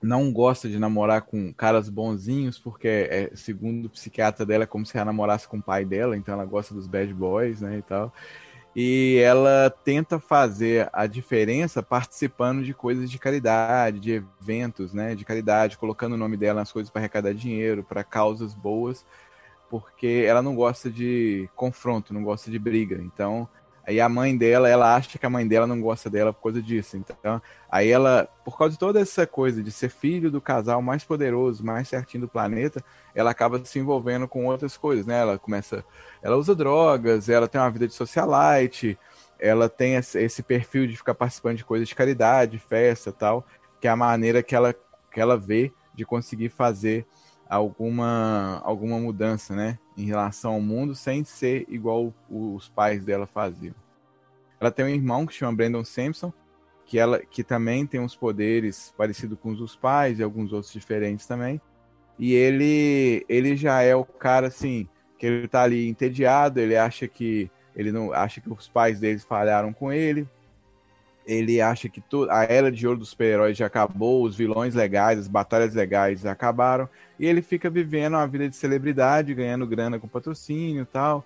[0.00, 4.86] Não gosta de namorar com caras bonzinhos, porque, é, segundo o psiquiatra dela, é como
[4.86, 7.82] se ela namorasse com o pai dela, então ela gosta dos bad boys, né, e
[7.82, 8.14] tal.
[8.76, 15.24] E ela tenta fazer a diferença participando de coisas de caridade, de eventos, né, de
[15.24, 19.04] caridade, colocando o nome dela nas coisas para arrecadar dinheiro, para causas boas,
[19.68, 23.00] porque ela não gosta de confronto, não gosta de briga.
[23.02, 23.48] Então,
[23.88, 26.60] Aí a mãe dela, ela acha que a mãe dela não gosta dela por causa
[26.60, 26.94] disso.
[26.98, 31.04] Então, aí ela, por causa de toda essa coisa de ser filho do casal mais
[31.04, 35.18] poderoso, mais certinho do planeta, ela acaba se envolvendo com outras coisas, né?
[35.20, 35.82] Ela começa,
[36.20, 38.98] ela usa drogas, ela tem uma vida de socialite,
[39.38, 43.46] ela tem esse perfil de ficar participando de coisas de caridade, festa, tal,
[43.80, 44.74] que é a maneira que ela
[45.10, 47.06] que ela vê de conseguir fazer
[47.48, 49.78] alguma alguma mudança, né?
[49.98, 53.74] em relação ao mundo sem ser igual os pais dela faziam.
[54.60, 56.32] Ela tem um irmão que chama Brandon Sampson,
[56.86, 60.72] que ela que também tem uns poderes parecidos com os dos pais e alguns outros
[60.72, 61.60] diferentes também.
[62.16, 67.08] E ele ele já é o cara assim, que ele tá ali entediado, ele acha
[67.08, 70.28] que ele não acha que os pais deles falharam com ele.
[71.28, 75.18] Ele acha que to- a era de ouro dos super-heróis já acabou, os vilões legais,
[75.18, 76.88] as batalhas legais acabaram,
[77.18, 81.24] e ele fica vivendo uma vida de celebridade, ganhando grana com patrocínio e tal.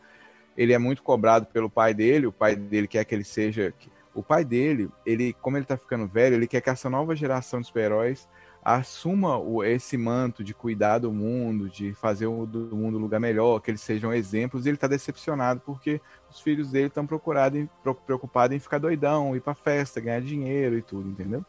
[0.57, 3.73] Ele é muito cobrado pelo pai dele, o pai dele quer que ele seja.
[4.15, 7.61] O pai dele, ele, como ele tá ficando velho, ele quer que essa nova geração
[7.61, 8.29] de super-heróis
[8.63, 13.19] assuma o, esse manto de cuidar do mundo, de fazer o do mundo um lugar
[13.19, 18.57] melhor, que eles sejam exemplos, e ele tá decepcionado porque os filhos dele estão preocupados
[18.57, 21.45] em ficar doidão, ir pra festa, ganhar dinheiro e tudo, entendeu?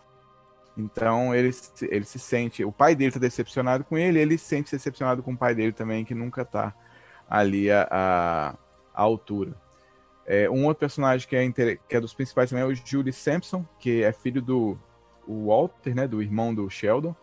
[0.76, 1.52] Então ele,
[1.84, 2.66] ele se sente.
[2.66, 5.72] O pai dele tá decepcionado com ele, ele se sente decepcionado com o pai dele
[5.72, 6.74] também, que nunca tá
[7.30, 8.50] ali a, a,
[8.94, 9.54] a altura.
[10.26, 13.64] É, um outro personagem que é, que é dos principais também é o Julie Sampson,
[13.78, 14.80] que é filho do
[15.28, 17.16] o Walter, né, do irmão do Sheldon,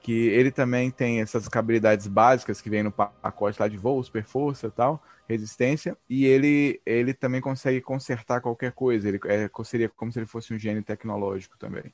[0.00, 4.02] que ele também tem essas habilidades básicas que vem no pa- pacote lá de voo,
[4.02, 9.48] super força e tal, resistência, e ele, ele também consegue consertar qualquer coisa, ele é,
[9.64, 11.84] seria como se ele fosse um gênio tecnológico também.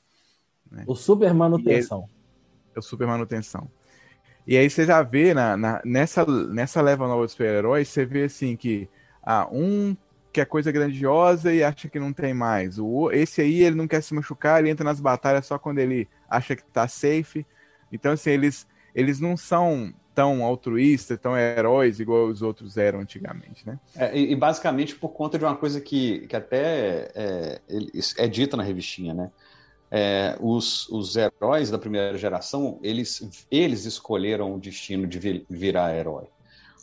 [0.69, 0.83] né?
[0.85, 2.09] O super manutenção.
[2.75, 3.69] É o super manutenção.
[4.45, 8.23] E aí você já vê na, na- nessa, nessa leva nova de super-heróis, você vê
[8.25, 8.89] assim que
[9.23, 9.95] ah, um
[10.31, 12.79] quer coisa grandiosa e acha que não tem mais.
[12.79, 16.07] O, esse aí ele não quer se machucar, ele entra nas batalhas só quando ele
[16.29, 17.45] acha que tá safe.
[17.91, 23.65] Então, assim, eles, eles não são tão altruístas, tão heróis igual os outros eram antigamente,
[23.65, 23.79] né?
[23.95, 27.61] É, e, basicamente por conta de uma coisa que, que até é,
[28.17, 29.31] é dita na revistinha, né?
[29.89, 35.95] É, os, os heróis da primeira geração, eles, eles escolheram o destino de vi- virar
[35.95, 36.27] herói.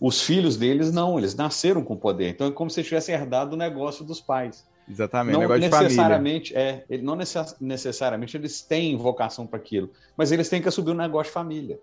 [0.01, 2.29] Os filhos deles não, eles nasceram com poder.
[2.31, 4.65] Então é como se tivessem herdado o negócio dos pais.
[4.89, 5.89] Exatamente, Não negócio de família.
[5.89, 10.93] necessariamente, é, não necess- necessariamente eles têm vocação para aquilo, mas eles têm que assumir
[10.93, 11.79] um negócio de família.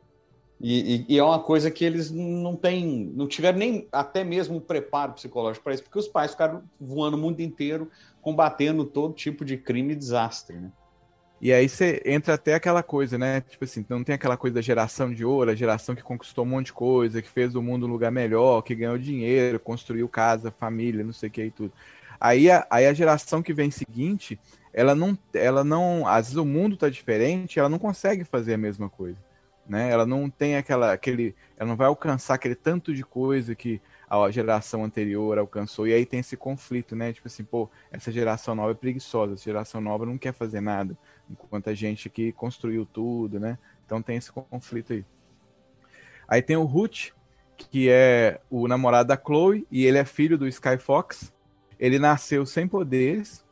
[0.60, 4.56] E, e- e é uma coisa que eles não têm, não tiveram nem até mesmo
[4.56, 9.13] um preparo psicológico para isso, porque os pais ficaram voando o mundo inteiro, combatendo todo
[9.13, 10.56] tipo de crime e desastre.
[10.58, 10.71] Né?
[11.45, 13.39] E aí você entra até aquela coisa, né?
[13.41, 16.47] Tipo assim, não tem aquela coisa da geração de ouro, a geração que conquistou um
[16.47, 20.49] monte de coisa, que fez do mundo um lugar melhor, que ganhou dinheiro, construiu casa,
[20.49, 21.71] família, não sei o que e tudo.
[22.19, 24.39] Aí a, aí a geração que vem seguinte,
[24.73, 28.58] ela não, ela não, às vezes o mundo tá diferente, ela não consegue fazer a
[28.58, 29.19] mesma coisa,
[29.69, 29.91] né?
[29.91, 33.79] Ela não tem aquela, aquele, ela não vai alcançar aquele tanto de coisa que
[34.10, 37.13] a geração anterior alcançou, e aí tem esse conflito, né?
[37.13, 40.97] Tipo assim, pô, essa geração nova é preguiçosa, essa geração nova não quer fazer nada,
[41.29, 43.57] enquanto a gente aqui construiu tudo, né?
[43.85, 45.05] Então tem esse conflito aí.
[46.27, 47.09] Aí tem o Ruth,
[47.57, 51.33] que é o namorado da Chloe, e ele é filho do Sky Fox.
[51.79, 53.45] Ele nasceu sem poderes,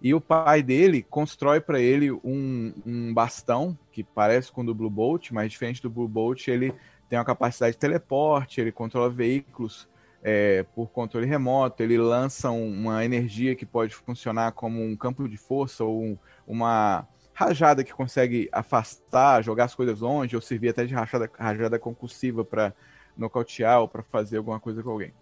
[0.00, 4.74] e o pai dele constrói para ele um, um bastão que parece com o do
[4.74, 6.72] Blue Bolt, mas diferente do Blue Bolt, ele
[7.08, 9.88] tem uma capacidade de teleporte, ele controla veículos
[10.20, 15.28] é, por controle remoto, ele lança um- uma energia que pode funcionar como um campo
[15.28, 20.70] de força ou um- uma rajada que consegue afastar, jogar as coisas longe, ou servir
[20.70, 22.72] até de rajada, rajada concussiva para
[23.16, 25.12] nocautear ou para fazer alguma coisa com alguém.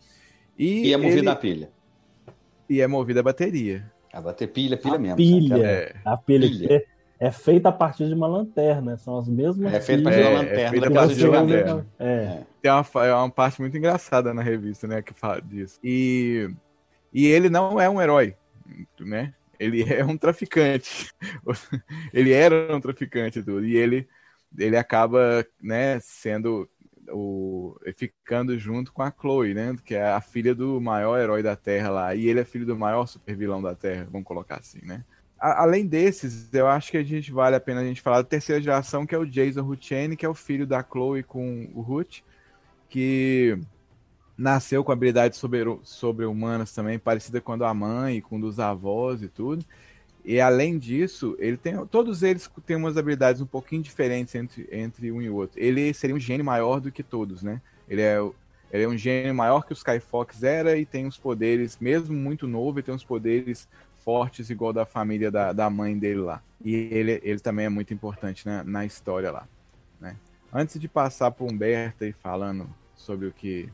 [0.59, 1.71] E, é movida ele- a pilha.
[2.71, 3.91] E é movida a bateria.
[4.13, 5.17] A bater pilha, pilha A mesmo.
[5.17, 5.57] pilha.
[5.67, 5.95] É.
[6.05, 6.73] A pilha, Pilha.
[7.21, 8.97] é, é feita a partir de uma lanterna.
[8.97, 11.23] São as mesmas É feita a partir da É, é lanterna feita a partir de
[11.27, 11.53] antigamente.
[11.65, 11.87] lanterna.
[11.99, 12.43] É.
[12.63, 15.79] Tem uma, é uma parte muito engraçada na revista, né, que fala disso.
[15.85, 16.49] E,
[17.13, 18.35] e ele não é um herói,
[18.99, 19.35] né?
[19.59, 21.11] Ele é um traficante.
[22.13, 23.65] ele era um traficante tudo.
[23.65, 24.09] E ele,
[24.57, 26.69] ele acaba, né, sendo
[27.09, 31.55] o ficando junto com a Chloe, né, que é a filha do maior herói da
[31.57, 32.15] Terra lá.
[32.15, 35.05] E ele é filho do maior supervilão da Terra, vamos colocar assim, né?
[35.39, 38.29] A- além desses, eu acho que a gente vale a pena a gente falar da
[38.29, 41.81] terceira geração, que é o Jason Ruchene, que é o filho da Chloe com o
[41.81, 42.21] Ruth,
[42.89, 43.59] que
[44.37, 49.29] nasceu com habilidades sobre- sobre-humanas também, parecida com a da mãe, com dos avós e
[49.29, 49.65] tudo.
[50.25, 51.87] E além disso, ele tem.
[51.87, 55.61] Todos eles têm umas habilidades um pouquinho diferentes entre, entre um e outro.
[55.61, 57.63] Ele seria um gênio maior do que todos, né?
[57.89, 58.19] Ele é,
[58.73, 62.49] ele é um gênio maior que o Skyfox era e tem uns poderes, mesmo muito
[62.49, 63.69] novo, ele tem uns poderes
[64.05, 66.43] fortes igual da família da, da mãe dele lá.
[66.65, 69.47] E ele, ele também é muito importante na, na história lá.
[70.01, 70.17] Né?
[70.53, 73.69] Antes de passar para o Humberto e falando sobre o que.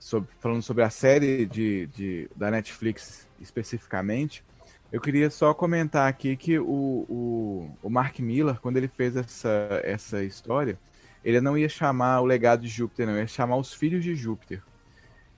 [0.00, 4.42] Sobre, falando sobre a série de, de, da Netflix especificamente,
[4.90, 9.80] eu queria só comentar aqui que o, o, o Mark Miller, quando ele fez essa,
[9.84, 10.76] essa história,
[11.24, 14.62] ele não ia chamar o legado de Júpiter, não, ia chamar os filhos de Júpiter.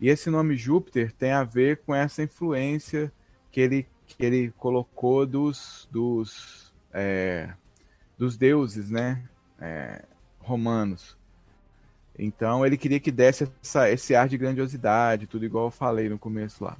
[0.01, 3.13] E esse nome Júpiter tem a ver com essa influência
[3.51, 7.53] que ele, que ele colocou dos, dos, é,
[8.17, 9.23] dos deuses né,
[9.61, 10.05] é,
[10.39, 11.17] romanos.
[12.19, 16.19] Então ele queria que desse essa, esse ar de grandiosidade, tudo igual eu falei no
[16.19, 16.77] começo lá.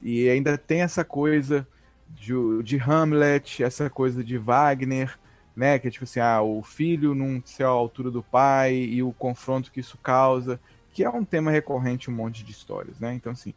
[0.00, 1.66] E ainda tem essa coisa
[2.10, 2.32] de,
[2.62, 5.18] de Hamlet, essa coisa de Wagner,
[5.56, 5.78] né?
[5.78, 9.12] Que é tipo assim, ah, o filho não ser à altura do pai e o
[9.12, 10.60] confronto que isso causa,
[10.92, 13.14] que é um tema recorrente em um monte de histórias, né?
[13.14, 13.54] Então, assim,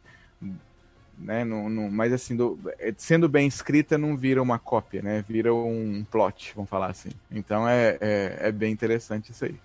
[1.18, 1.44] né?
[1.44, 2.58] Não, não, mas assim, do,
[2.96, 5.24] sendo bem escrita, não vira uma cópia, né?
[5.28, 7.10] Vira um plot, vamos falar assim.
[7.30, 9.56] Então é, é, é bem interessante isso aí.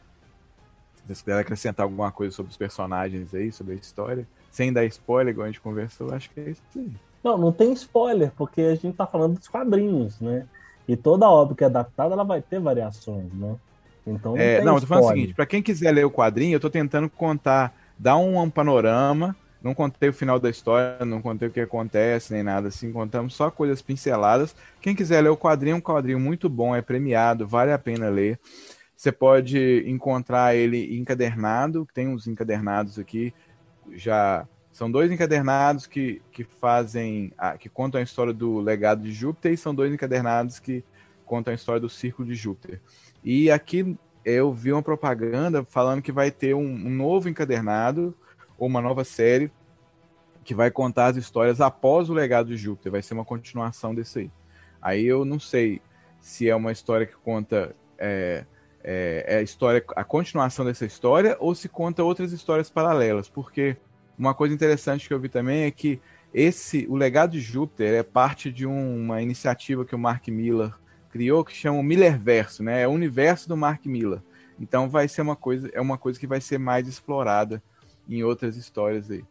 [1.03, 4.85] Se vocês quiserem acrescentar alguma coisa sobre os personagens aí, sobre a história, sem dar
[4.85, 6.91] spoiler, igual a gente conversou, acho que é isso aí.
[7.23, 10.45] Não, não tem spoiler, porque a gente tá falando dos quadrinhos, né?
[10.87, 13.55] E toda obra que é adaptada, ela vai ter variações, né?
[14.05, 16.55] Então não é, Não, eu tô falando o seguinte, pra quem quiser ler o quadrinho,
[16.55, 21.21] eu tô tentando contar, dar um, um panorama, não contei o final da história, não
[21.21, 24.53] contei o que acontece, nem nada assim, contamos só coisas pinceladas.
[24.81, 28.09] Quem quiser ler o quadrinho, é um quadrinho muito bom, é premiado, vale a pena
[28.09, 28.37] ler.
[28.95, 33.33] Você pode encontrar ele encadernado, tem uns encadernados aqui,
[33.91, 39.53] já são dois encadernados que, que fazem, que contam a história do legado de Júpiter
[39.53, 40.83] e são dois encadernados que
[41.25, 42.81] contam a história do Círculo de Júpiter.
[43.23, 48.15] E aqui eu vi uma propaganda falando que vai ter um, um novo encadernado
[48.57, 49.51] ou uma nova série
[50.43, 52.91] que vai contar as histórias após o legado de Júpiter.
[52.91, 54.31] Vai ser uma continuação desse aí.
[54.81, 55.81] Aí eu não sei
[56.19, 58.45] se é uma história que conta é,
[58.83, 63.29] é, é, a história, a continuação dessa história, ou se conta outras histórias paralelas.
[63.29, 63.77] Porque
[64.17, 66.01] uma coisa interessante que eu vi também é que
[66.33, 70.73] esse, o legado de Júpiter é parte de um, uma iniciativa que o Mark Miller
[71.09, 72.81] criou que chama o Millerverso, né?
[72.81, 74.19] É o universo do Mark Miller.
[74.59, 77.61] Então vai ser uma coisa, é uma coisa que vai ser mais explorada
[78.09, 79.23] em outras histórias aí.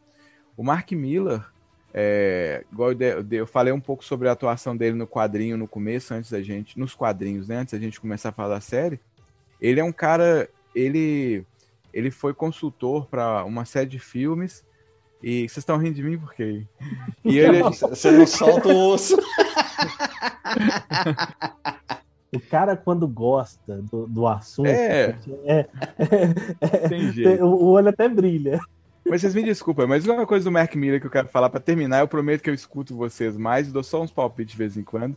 [0.56, 1.44] O Mark Miller,
[1.92, 6.14] é, igual eu, eu, falei um pouco sobre a atuação dele no quadrinho no começo,
[6.14, 9.00] antes da gente, nos quadrinhos, né, antes da gente começar a falar da série.
[9.62, 11.46] Ele é um cara, ele,
[11.94, 14.64] ele foi consultor para uma série de filmes.
[15.22, 16.66] E vocês estão rindo de mim por quê?
[17.24, 19.16] E ele, você não solta o osso.
[22.34, 25.16] O cara, quando gosta do, do assunto, é.
[25.44, 25.68] é,
[26.08, 27.44] é Tem jeito.
[27.44, 28.58] o olho até brilha.
[29.04, 31.60] Mas vocês me desculpem, mas uma coisa do Mark Miller que eu quero falar para
[31.60, 34.82] terminar, eu prometo que eu escuto vocês mais, dou só uns palpites de vez em
[34.82, 35.16] quando,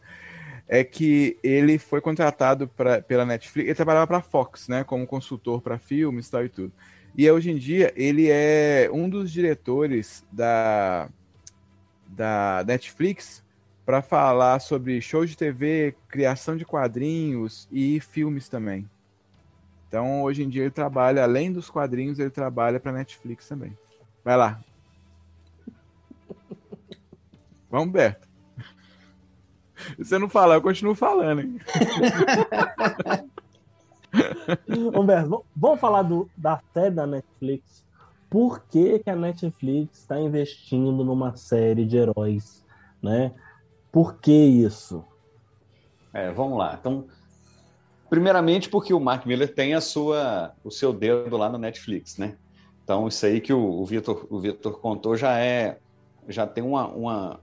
[0.67, 5.61] é que ele foi contratado pra, pela Netflix, ele trabalhava para Fox, né, como consultor
[5.61, 6.71] para filmes tal e tudo.
[7.17, 11.09] E hoje em dia ele é um dos diretores da,
[12.07, 13.43] da Netflix
[13.85, 18.89] para falar sobre shows de TV, criação de quadrinhos e filmes também.
[19.87, 23.77] Então, hoje em dia ele trabalha, além dos quadrinhos, ele trabalha para Netflix também.
[24.23, 24.59] Vai lá.
[27.69, 28.24] Vamos, Beto.
[29.97, 31.41] Se você não falar, eu continuo falando.
[31.41, 31.59] Hein?
[34.95, 37.83] Humberto, vamos falar do, da série da Netflix.
[38.29, 42.63] Por que, que a Netflix está investindo numa série de heróis,
[43.01, 43.31] né?
[43.91, 45.03] Por que isso?
[46.13, 46.77] É, vamos lá.
[46.79, 47.05] Então,
[48.09, 52.35] primeiramente porque o Mark Miller tem a sua, o seu dedo lá no Netflix, né?
[52.83, 55.79] Então, isso aí que o, o Vitor o Vitor contou já é
[56.27, 57.39] já tem uma, uma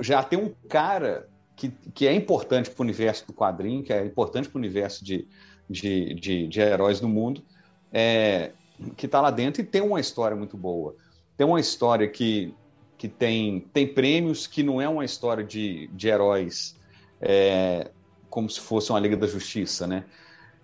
[0.00, 4.04] já tem um cara que, que é importante para o universo do quadrinho, que é
[4.04, 5.26] importante para o universo de,
[5.68, 7.42] de, de, de, heróis do mundo,
[7.92, 8.52] é,
[8.96, 10.94] que está lá dentro e tem uma história muito boa.
[11.36, 12.54] Tem uma história que
[12.98, 16.76] que tem, tem prêmios, que não é uma história de, de heróis
[17.20, 17.90] é,
[18.30, 20.04] como se fosse uma Liga da Justiça, né?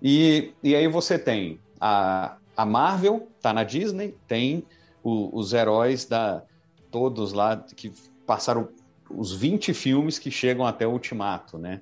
[0.00, 4.64] E, e aí você tem a, a Marvel, tá na Disney, tem
[5.02, 6.42] o, os heróis da
[6.90, 7.92] todos lá que
[8.26, 8.68] passaram
[9.16, 11.80] os 20 filmes que chegam até o Ultimato, né?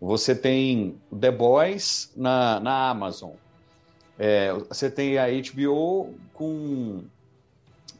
[0.00, 3.32] Você tem The Boys na, na Amazon.
[4.18, 7.04] É, você tem a HBO com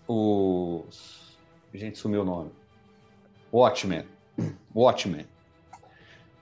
[0.06, 1.18] os
[1.74, 2.50] gente, sumiu o nome.
[3.52, 4.04] Watchmen.
[4.74, 5.26] Watchmen.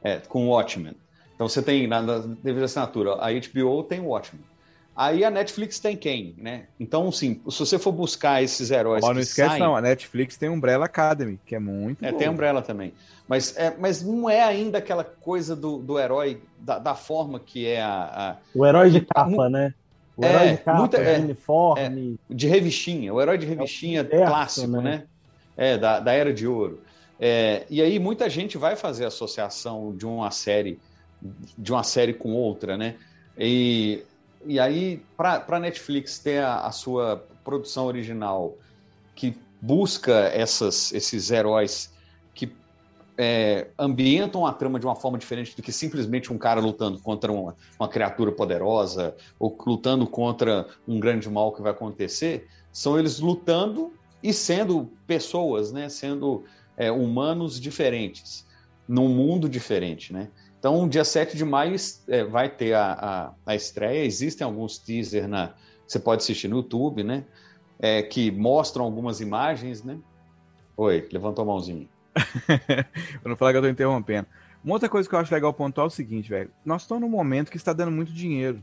[0.03, 0.95] É, com Watchmen.
[1.35, 4.45] Então você tem na, na devida assinatura, a HBO tem Watchmen.
[4.97, 6.64] Aí a Netflix tem quem, né?
[6.80, 9.05] Então, sim, se você for buscar esses heróis.
[9.05, 9.62] Oh, não esquece, saem...
[9.62, 9.76] não.
[9.76, 12.03] A Netflix tem Umbrella Academy, que é muito.
[12.03, 12.18] É, bom.
[12.18, 12.94] tem Umbrella também.
[13.28, 17.66] Mas, é, mas não é ainda aquela coisa do, do herói, da, da forma que
[17.66, 18.36] é a, a...
[18.55, 19.74] O herói de capa, né?
[20.16, 22.18] O é, herói de capa, muita, é, uniforme.
[22.30, 24.80] É, de revistinha, o herói de revistinha é clássico, né?
[24.80, 25.03] né?
[25.59, 26.80] É, da, da Era de Ouro.
[27.20, 30.78] É, e aí muita gente vai fazer associação de uma série
[31.57, 32.94] de uma série com outra, né?
[33.38, 34.03] E,
[34.47, 38.57] e aí, para a Netflix ter a, a, sua produção original
[39.14, 41.92] que busca essas, esses heróis
[42.34, 42.53] que
[43.18, 47.32] é, ambientam a trama de uma forma diferente do que simplesmente um cara lutando contra
[47.32, 53.18] uma, uma criatura poderosa ou lutando contra um grande mal que vai acontecer, são eles
[53.18, 53.92] lutando
[54.22, 55.88] e sendo pessoas, né?
[55.88, 56.44] Sendo
[56.76, 58.47] é, humanos diferentes,
[58.86, 60.28] num mundo diferente, né?
[60.67, 61.77] Então, dia 7 de maio
[62.09, 64.05] é, vai ter a, a, a, estreia.
[64.05, 65.55] Existem alguns teasers na.
[65.87, 67.25] Você pode assistir no YouTube, né?
[67.79, 69.97] É, que mostram algumas imagens, né?
[70.77, 71.87] Oi, levantou a mãozinha.
[73.23, 74.27] Pra não falar que eu tô interrompendo.
[74.64, 76.51] Uma outra coisa que eu acho legal pontuar é o seguinte, velho.
[76.64, 78.61] Nós estamos num momento que está dando muito dinheiro.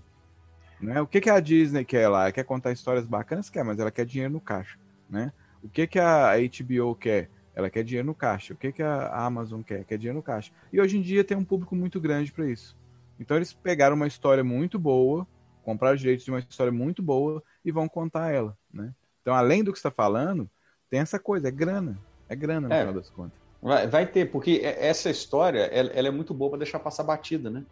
[0.81, 0.99] Né?
[0.99, 2.23] O que, que a Disney quer lá?
[2.23, 3.49] Ela quer contar histórias bacanas?
[3.49, 4.77] Quer, mas ela quer dinheiro no caixa.
[5.09, 5.31] Né?
[5.63, 7.29] O que, que a HBO quer?
[7.55, 8.53] Ela quer dinheiro no caixa.
[8.53, 9.83] O que, que a Amazon quer?
[9.85, 10.51] Quer dinheiro no caixa.
[10.71, 12.75] E hoje em dia tem um público muito grande para isso.
[13.19, 15.27] Então eles pegaram uma história muito boa,
[15.63, 18.57] compraram os direitos de uma história muito boa e vão contar ela.
[18.73, 18.93] Né?
[19.21, 20.49] Então, além do que você está falando,
[20.89, 21.97] tem essa coisa, é grana.
[22.27, 22.79] É grana no É.
[22.79, 23.39] final das contas.
[23.61, 27.49] Vai, vai ter, porque essa história ela, ela é muito boa para deixar passar batida,
[27.49, 27.63] né?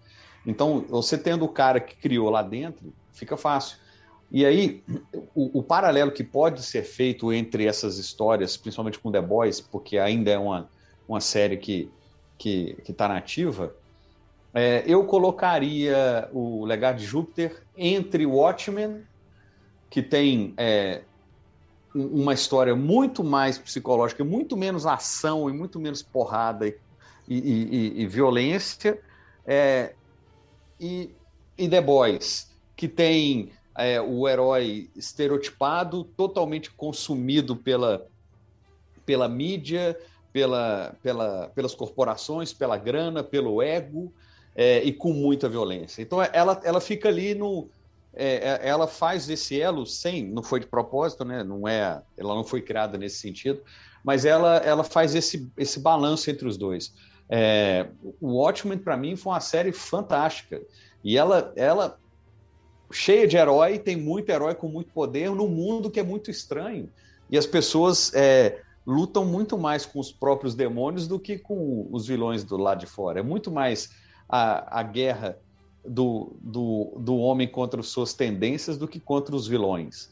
[0.45, 3.77] Então, você tendo o cara que criou lá dentro, fica fácil.
[4.31, 4.83] E aí,
[5.35, 9.97] o, o paralelo que pode ser feito entre essas histórias, principalmente com The Boys, porque
[9.97, 10.69] ainda é uma,
[11.07, 11.93] uma série que
[12.39, 13.71] que está nativa,
[14.55, 19.03] é, eu colocaria o Legado de Júpiter entre Watchmen,
[19.89, 21.05] que tem é,
[21.95, 26.75] um- uma história muito mais psicológica, muito menos ação e muito menos porrada e,
[27.27, 28.99] e- e- e violência,
[29.47, 29.95] é,
[31.57, 38.05] e The Boys, que tem é, o herói estereotipado, totalmente consumido pela,
[39.05, 39.97] pela mídia,
[40.31, 44.13] pela, pela, pelas corporações, pela grana, pelo ego,
[44.55, 46.01] é, e com muita violência.
[46.01, 47.69] Então ela, ela fica ali no.
[48.13, 51.43] é, é, ela faz esse elo sem, não foi de propósito, né?
[51.43, 53.61] Não é, ela não foi criada nesse sentido,
[54.03, 56.93] mas ela, ela faz esse, esse balanço entre os dois.
[57.29, 57.87] É,
[58.19, 60.61] o Watchmen para mim foi uma série fantástica
[61.01, 61.97] e ela, ela
[62.91, 66.89] cheia de herói, tem muito herói com muito poder num mundo que é muito estranho
[67.31, 72.05] e as pessoas é, lutam muito mais com os próprios demônios do que com os
[72.05, 73.19] vilões do lado de fora.
[73.19, 73.89] É muito mais
[74.27, 75.37] a, a guerra
[75.85, 80.09] do, do, do homem contra as suas tendências do que contra os vilões.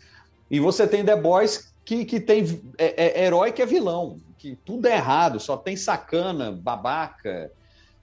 [0.50, 4.58] E você tem The Boys que, que tem é, é herói que é vilão, que
[4.64, 7.52] tudo é errado, só tem sacana, babaca,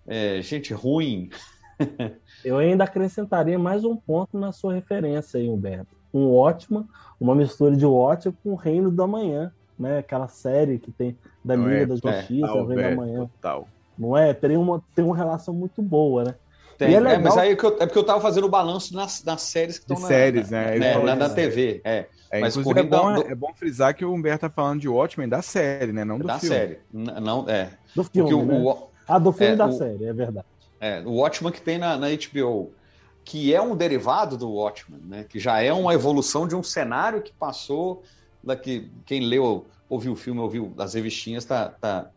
[0.07, 1.31] é, gente ruim.
[2.47, 5.97] Eu ainda acrescentaria mais um ponto na sua referência aí, Humberto.
[6.15, 6.87] Um ótimo,
[7.21, 9.99] uma mistura de ótimo com o Reino do Amanhã, né?
[9.99, 11.87] Aquela série que tem da Não Liga é?
[11.87, 13.19] da É, Justiça, o Reino do Alberto, Amanhã.
[13.43, 13.69] Total.
[13.99, 14.33] Não é?
[14.33, 16.35] Tem uma, tem uma relação muito boa, né?
[16.79, 18.49] Tem, é é, legal- mas aí é que eu- é porque eu tava fazendo o
[18.49, 20.79] balanço nas, nas séries que De estão na, séries, na, né?
[20.79, 21.51] Né, na, na série.
[21.51, 21.81] TV.
[21.85, 24.81] É, É, mas inclusive é bom, do- é bom frisar que o Humberto tá falando
[24.81, 26.05] de Watchmen da série, né?
[26.05, 26.55] Não do da filme.
[26.57, 26.79] série.
[26.95, 27.71] N- Não, é.
[27.97, 28.61] Do filme, né?
[28.61, 30.47] o- Ah, do filme é, da o- série, é verdade.
[30.81, 32.77] É, o Watchmen que tem na, na HBO,
[33.25, 35.25] que é um derivado do Watchmen, né?
[35.25, 38.03] Que já é uma evolução de um cenário que passou
[38.43, 38.93] daqui.
[39.07, 42.11] Quem leu, ouviu o filme, ouviu as revistinhas, tá, tá,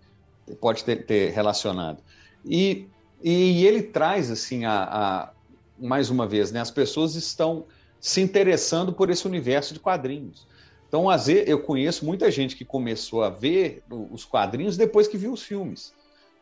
[0.59, 2.03] pode ter, ter relacionado.
[2.43, 2.91] E,
[3.23, 4.83] e ele traz assim a,
[5.23, 5.33] a-
[5.77, 6.59] mais uma vez, né?
[6.59, 7.65] As pessoas estão
[7.99, 10.47] se interessando por esse universo de quadrinhos.
[10.87, 15.17] Então, às vezes, eu conheço muita gente que começou a ver os quadrinhos depois que
[15.17, 15.93] viu os filmes.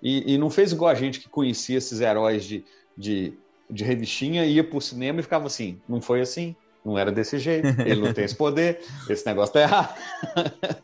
[0.02, 2.64] E, e não fez igual a gente que conhecia esses heróis de,
[2.95, 3.34] de,
[3.70, 7.68] de revistinha, ia pro cinema e ficava assim, não foi assim, não era desse jeito,
[7.82, 8.80] ele não tem esse poder,
[9.10, 9.95] esse negócio tá errado.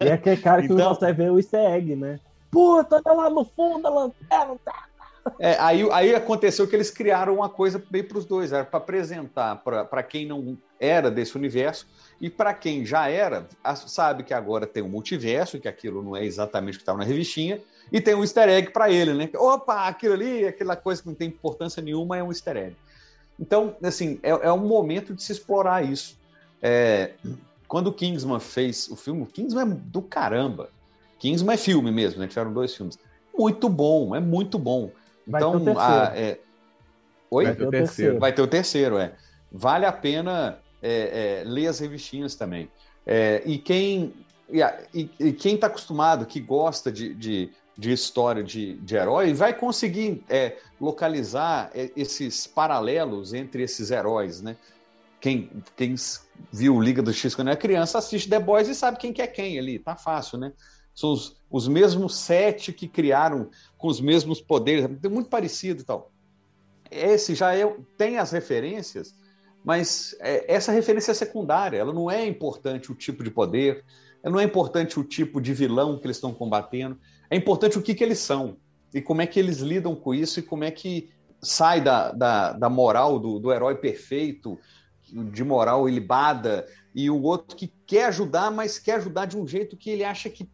[0.01, 2.19] E é aquele cara que Então- consegue ver o easter egg, né?
[2.51, 4.55] Puta, olha lá no fundo a lanterna.
[4.63, 4.85] tá?
[5.39, 8.77] É, aí, aí aconteceu que eles criaram uma coisa meio para os dois, era para
[8.77, 11.87] apresentar para quem não era desse universo
[12.19, 13.47] e para quem já era,
[13.87, 17.05] sabe que agora tem um multiverso, que aquilo não é exatamente o que estava na
[17.05, 17.61] revistinha,
[17.93, 19.29] e tem um easter egg para ele, né?
[19.35, 22.75] Opa, aquilo ali, aquela coisa que não tem importância nenhuma é um easter egg.
[23.39, 26.17] Então, assim, é, é um momento de se explorar isso.
[26.61, 27.11] É,
[27.67, 30.69] quando o Kingsman fez o filme, o Kingsman é do caramba.
[31.19, 32.27] Kingsman é filme mesmo, né?
[32.27, 32.97] Tiveram dois filmes.
[33.37, 34.91] Muito bom, é muito bom.
[35.27, 36.01] Vai ter o Então, terceiro.
[36.01, 36.39] a- é-
[37.31, 37.43] Oi?
[37.45, 38.19] Vai ter o terceiro.
[38.19, 39.13] Vai ter o terceiro, é.
[39.51, 42.69] Vale a pena é, é, ler as revistinhas também.
[43.05, 44.13] É, e quem
[44.49, 44.59] e,
[44.93, 49.53] e- e quem está acostumado, que gosta de, de, de história de, de herói, vai
[49.53, 54.55] conseguir é, localizar é, esses paralelos entre esses heróis, né?
[55.19, 55.95] Quem, quem
[56.51, 59.27] viu Liga do X quando era criança assiste The Boys e sabe quem que é
[59.27, 60.51] quem ali, tá fácil, né?
[60.93, 65.83] São os, os mesmos sete que criaram com os mesmos poderes, é muito parecido e
[65.85, 66.11] tal
[66.93, 69.15] esse já é, tem as referências,
[69.63, 73.83] mas é, essa referência é secundária, ela não é importante o tipo de poder,
[74.21, 76.97] ela não é importante o tipo de vilão que eles estão combatendo,
[77.29, 78.57] é importante o que, que eles são
[78.93, 81.09] e como é que eles lidam com isso e como é que
[81.41, 84.57] sai da, da, da moral do, do herói perfeito,
[85.11, 86.65] de moral ilibada,
[86.95, 90.29] e o outro que quer ajudar, mas quer ajudar de um jeito que ele acha
[90.29, 90.49] que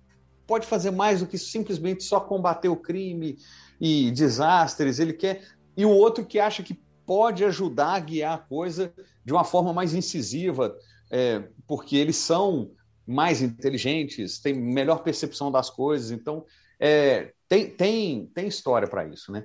[0.47, 3.37] pode fazer mais do que simplesmente só combater o crime
[3.79, 4.99] e desastres.
[4.99, 5.43] Ele quer.
[5.77, 8.93] E o outro que acha que pode ajudar a guiar a coisa
[9.23, 10.75] de uma forma mais incisiva,
[11.11, 12.71] é, porque eles são
[13.09, 16.11] mais inteligentes, têm melhor percepção das coisas.
[16.11, 16.45] Então,
[16.79, 19.43] é, tem, tem, tem história para isso, né?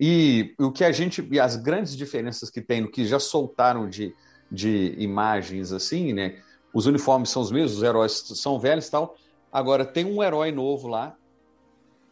[0.00, 1.26] E o que a gente.
[1.30, 4.14] E as grandes diferenças que tem no que já soltaram de,
[4.50, 6.42] de imagens assim, né?
[6.72, 9.14] Os uniformes são os mesmos, os heróis são velhos e tal.
[9.52, 11.14] Agora, tem um herói novo lá,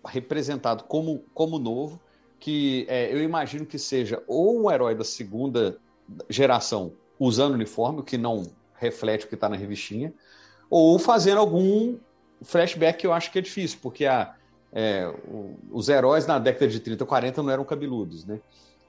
[0.05, 1.99] representado como, como novo,
[2.39, 5.79] que é, eu imagino que seja ou um herói da segunda
[6.29, 10.13] geração usando uniforme, o que não reflete o que está na revistinha,
[10.71, 11.97] ou fazendo algum
[12.43, 14.35] flashback que eu acho que é difícil, porque a,
[14.73, 15.13] é,
[15.71, 18.41] os heróis na década de 30, 40 não eram cabeludos, né?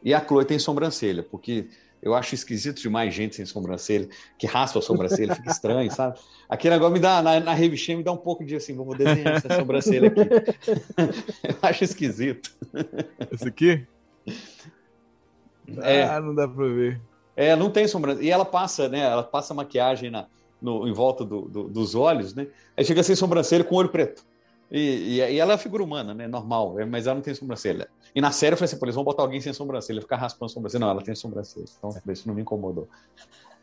[0.04, 1.68] E a Chloe tem sobrancelha, porque
[2.02, 6.20] eu acho esquisito demais gente sem sobrancelha, que raspa a sobrancelha, fica estranho, sabe?
[6.50, 9.36] Aquele negócio me dá, na, na revistinha me dá um pouco de assim, vou desenhar
[9.36, 10.22] essa sobrancelha aqui.
[11.48, 12.52] eu acho esquisito.
[13.32, 13.88] Esse aqui?
[15.82, 17.00] É, ah, não dá pra ver.
[17.36, 18.26] É, não tem sobrancelha.
[18.26, 19.00] E ela passa, né?
[19.00, 20.26] Ela passa maquiagem na,
[20.62, 22.48] no, em volta do, do, dos olhos, né?
[22.78, 24.24] Aí chega sem sobrancelha com olho preto.
[24.70, 26.28] E, e, e, ela é figura humana, né?
[26.28, 27.90] Normal, é, mas ela não tem sobrancelha.
[28.16, 30.52] E na série eu falei assim, pô, eles vão botar alguém sem sobrancelha, ficar raspando
[30.52, 30.86] sobrancelha.
[30.86, 31.66] Não, ela tem sobrancelha.
[31.78, 32.88] Então, isso não me incomodou.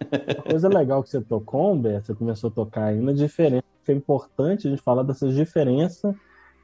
[0.01, 3.93] Uma coisa legal que você tocou, Humberto, você começou a tocar aí na diferença, que
[3.93, 6.15] é importante a gente falar dessas diferenças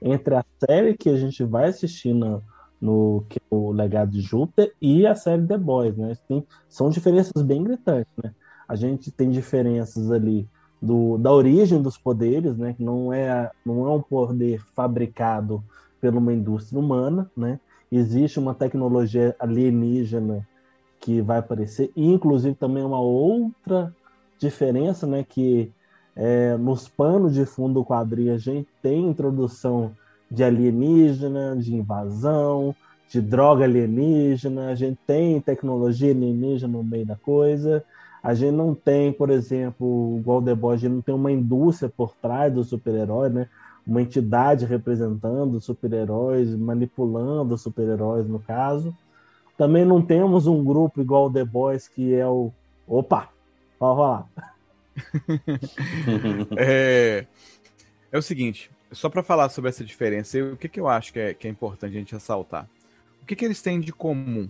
[0.01, 2.43] entre a série que a gente vai assistir no,
[2.81, 6.17] no que é o Legado de Júpiter e a série The Boys, né?
[6.29, 8.35] Tem, são diferenças bem gritantes, né?
[8.69, 10.49] A gente tem diferenças ali
[10.81, 12.75] do, da origem dos poderes, né?
[12.75, 15.63] Que não é, não é um poder fabricado
[16.01, 17.59] por uma indústria humana, né?
[17.91, 20.47] Existe uma tecnologia alienígena
[21.01, 23.95] que vai aparecer, e inclusive também uma outra
[24.39, 25.25] diferença, né?
[25.27, 25.73] Que
[26.17, 29.93] é, nos panos de fundo do quadrinho a gente tem introdução
[30.31, 32.75] de alienígena, de invasão,
[33.09, 37.85] de droga alienígena, a gente tem tecnologia alienígena no meio da coisa.
[38.25, 41.93] A gente não tem, por exemplo, igual The Boys, a gente não tem uma indústria
[41.95, 43.51] por trás do super-herói, né?
[43.87, 48.97] Uma entidade representando super-heróis, manipulando super-heróis, no caso.
[49.59, 52.51] Também não temos um grupo igual o The Boys, que é o.
[52.89, 53.29] Opa!
[53.79, 54.27] Pode falar.
[56.57, 57.27] é,
[58.11, 61.19] é o seguinte, só para falar sobre essa diferença, o que, que eu acho que
[61.19, 62.67] é, que é importante a gente ressaltar?
[63.21, 64.49] O que, que eles têm de comum?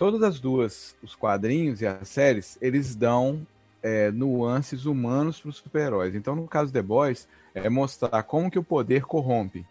[0.00, 3.46] Todas as duas, os quadrinhos e as séries, eles dão
[3.82, 6.14] é, nuances humanos para os super-heróis.
[6.14, 9.62] Então, no caso de The Boys, é mostrar como que o poder corrompe.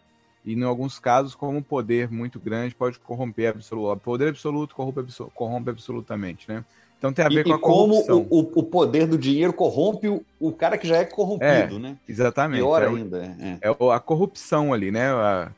[0.44, 3.90] E, em alguns casos, como um poder muito grande pode corromper absoluto.
[3.90, 5.04] O poder absoluto corrompe,
[5.34, 6.64] corrompe absolutamente, né?
[6.96, 8.24] Então tem a ver e, com a corrupção.
[8.24, 11.78] como o, o, poder do dinheiro corrompe o, o cara que já é corrompido, é,
[11.80, 11.96] né?
[12.08, 12.60] Exatamente.
[12.60, 13.36] Pior é, ainda.
[13.40, 13.68] É.
[13.68, 13.92] é.
[13.92, 15.10] a corrupção ali, né?
[15.10, 15.50] A,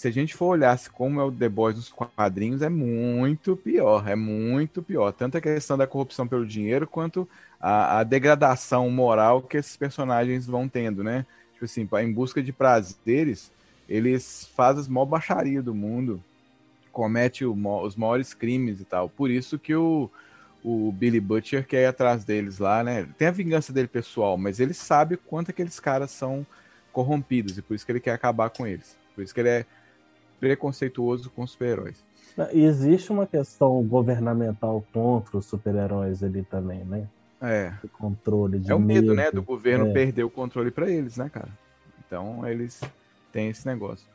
[0.00, 4.08] se a gente for olhar como é o The Boys nos quadrinhos, é muito pior,
[4.08, 5.12] é muito pior.
[5.12, 7.28] Tanto a questão da corrupção pelo dinheiro, quanto
[7.60, 11.26] a, a degradação moral que esses personagens vão tendo, né?
[11.52, 13.52] Tipo assim, em busca de prazeres,
[13.86, 16.24] eles fazem as maior baixaria do mundo,
[16.90, 19.06] comete o, os maiores crimes e tal.
[19.06, 20.10] Por isso que o,
[20.64, 23.06] o Billy Butcher quer ir atrás deles lá, né?
[23.18, 26.46] Tem a vingança dele pessoal, mas ele sabe quanto aqueles caras são
[26.90, 28.96] corrompidos, e por isso que ele quer acabar com eles.
[29.14, 29.66] Por isso que ele é
[30.40, 32.02] preconceituoso com super-heróis.
[32.52, 37.06] Existe uma questão governamental contra os super-heróis ali também, né?
[37.42, 37.72] É.
[37.84, 39.14] O controle de É o medo, medo.
[39.14, 39.30] né?
[39.30, 39.92] Do governo É.
[39.92, 41.48] perder o controle para eles, né, cara?
[42.06, 42.80] Então eles
[43.32, 44.06] têm esse negócio.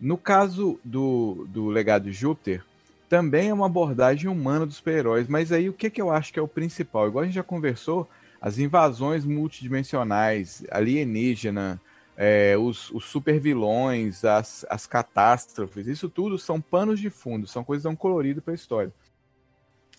[0.00, 2.64] No caso do, do Legado de Júpiter,
[3.08, 6.38] também é uma abordagem humana dos super-heróis, mas aí o que, que eu acho que
[6.38, 7.08] é o principal?
[7.08, 8.08] Igual a gente já conversou,
[8.40, 11.80] as invasões multidimensionais, alienígena,
[12.22, 17.64] é, os, os super vilões, as, as catástrofes, isso tudo são panos de fundo, são
[17.64, 18.92] coisas que dão colorido para a história.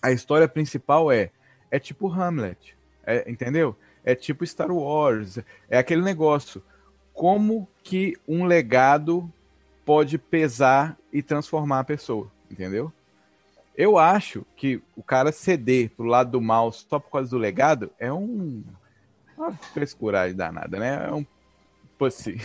[0.00, 1.32] A história principal é
[1.68, 3.76] é tipo Hamlet, é, entendeu?
[4.04, 6.62] É tipo Star Wars, é aquele negócio.
[7.12, 9.28] Como que um legado
[9.84, 12.92] pode pesar e transformar a pessoa, entendeu?
[13.76, 17.90] Eu acho que o cara ceder pro lado do mal só por causa do legado
[17.98, 18.62] é um
[19.36, 21.08] uma frescuragem danada, né?
[21.08, 21.26] É um
[22.04, 22.40] pussy.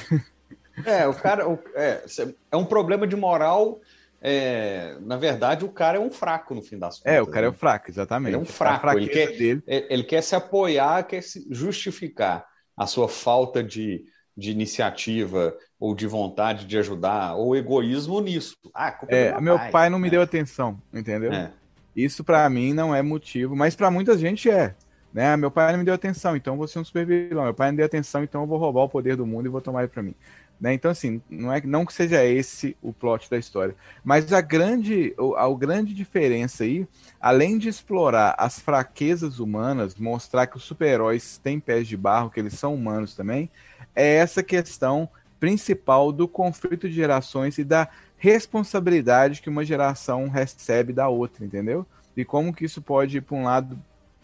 [0.86, 2.04] É, o cara o- é,
[2.52, 3.80] é um problema de moral.
[4.20, 7.14] é, na verdade, o cara é um fraco no fim das contas.
[7.14, 7.56] É, o cara é né?
[7.56, 8.30] o fraco, exatamente.
[8.30, 8.90] Ele é um A fraco.
[8.98, 9.64] Ele quer, dele.
[9.68, 12.46] ele quer se apoiar, quer se justificar
[12.76, 14.06] a sua falta de,
[14.36, 18.56] de iniciativa ou de vontade de ajudar, ou egoísmo nisso.
[18.74, 20.12] Ah, culpa É, do meu pai não me né?
[20.12, 21.32] deu atenção, entendeu?
[21.32, 21.52] É.
[21.96, 24.76] Isso pra mim não é motivo, mas pra muita gente é.
[25.18, 25.36] Né?
[25.36, 27.46] Meu pai não me deu atenção, então vou ser um super vilão.
[27.46, 29.60] Meu pai não deu atenção, então eu vou roubar o poder do mundo e vou
[29.60, 30.14] tomar ele para mim.
[30.62, 30.76] Né?
[30.76, 33.76] Então, assim, não é não que seja esse o plot da história.
[34.04, 36.88] Mas a grande, a, a grande diferença aí,
[37.20, 42.40] além de explorar as fraquezas humanas, mostrar que os super-heróis têm pés de barro, que
[42.40, 43.50] eles são humanos também,
[43.96, 45.10] é essa questão
[45.40, 51.88] principal do conflito de gerações e da responsabilidade que uma geração recebe da outra, entendeu?
[52.16, 53.80] E como que isso pode ir para um lado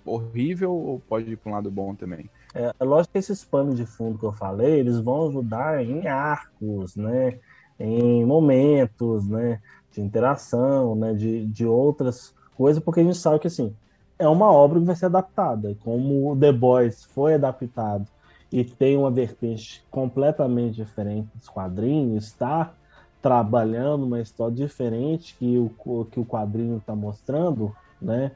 [0.05, 2.29] horrível ou pode ir para um lado bom também.
[2.53, 6.07] É, é lógico que esses panos de fundo que eu falei, eles vão ajudar em
[6.07, 7.39] arcos, né?
[7.79, 9.59] Em momentos, né?
[9.91, 11.13] De interação, né?
[11.13, 13.75] De, de outras coisas, porque a gente sabe que, assim,
[14.19, 15.75] é uma obra que vai ser adaptada.
[15.83, 18.07] Como The Boys foi adaptado
[18.51, 22.71] e tem uma vertente completamente diferente dos quadrinhos, está
[23.19, 28.33] trabalhando uma história diferente que o, que o quadrinho está mostrando, né?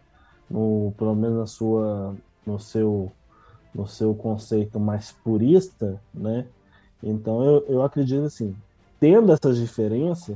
[0.50, 3.12] No, pelo menos na sua, no seu
[3.78, 6.48] no seu conceito mais purista, né?
[7.04, 8.56] Então eu, eu acredito assim,
[9.00, 10.36] tendo essas diferenças,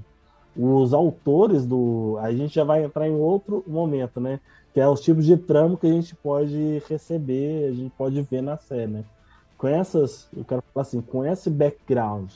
[0.55, 2.18] os autores do.
[2.22, 4.39] A gente já vai entrar em outro momento, né?
[4.74, 8.41] Que é os tipos de tramo que a gente pode receber, a gente pode ver
[8.41, 9.03] na série, né?
[9.57, 12.32] Com essas, eu quero falar assim, com esse background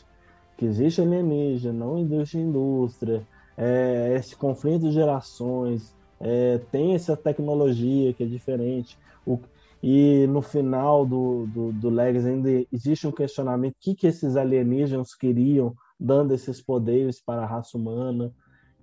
[0.57, 3.23] que existe alienígena, não existe indústria,
[3.57, 5.93] é, esse conflito de gerações,
[6.25, 8.97] é, tem essa tecnologia que é diferente.
[9.25, 9.39] O,
[9.81, 15.13] e no final do, do, do ainda existe um questionamento: o que, que esses alienígenas
[15.13, 18.33] queriam, dando esses poderes para a raça humana?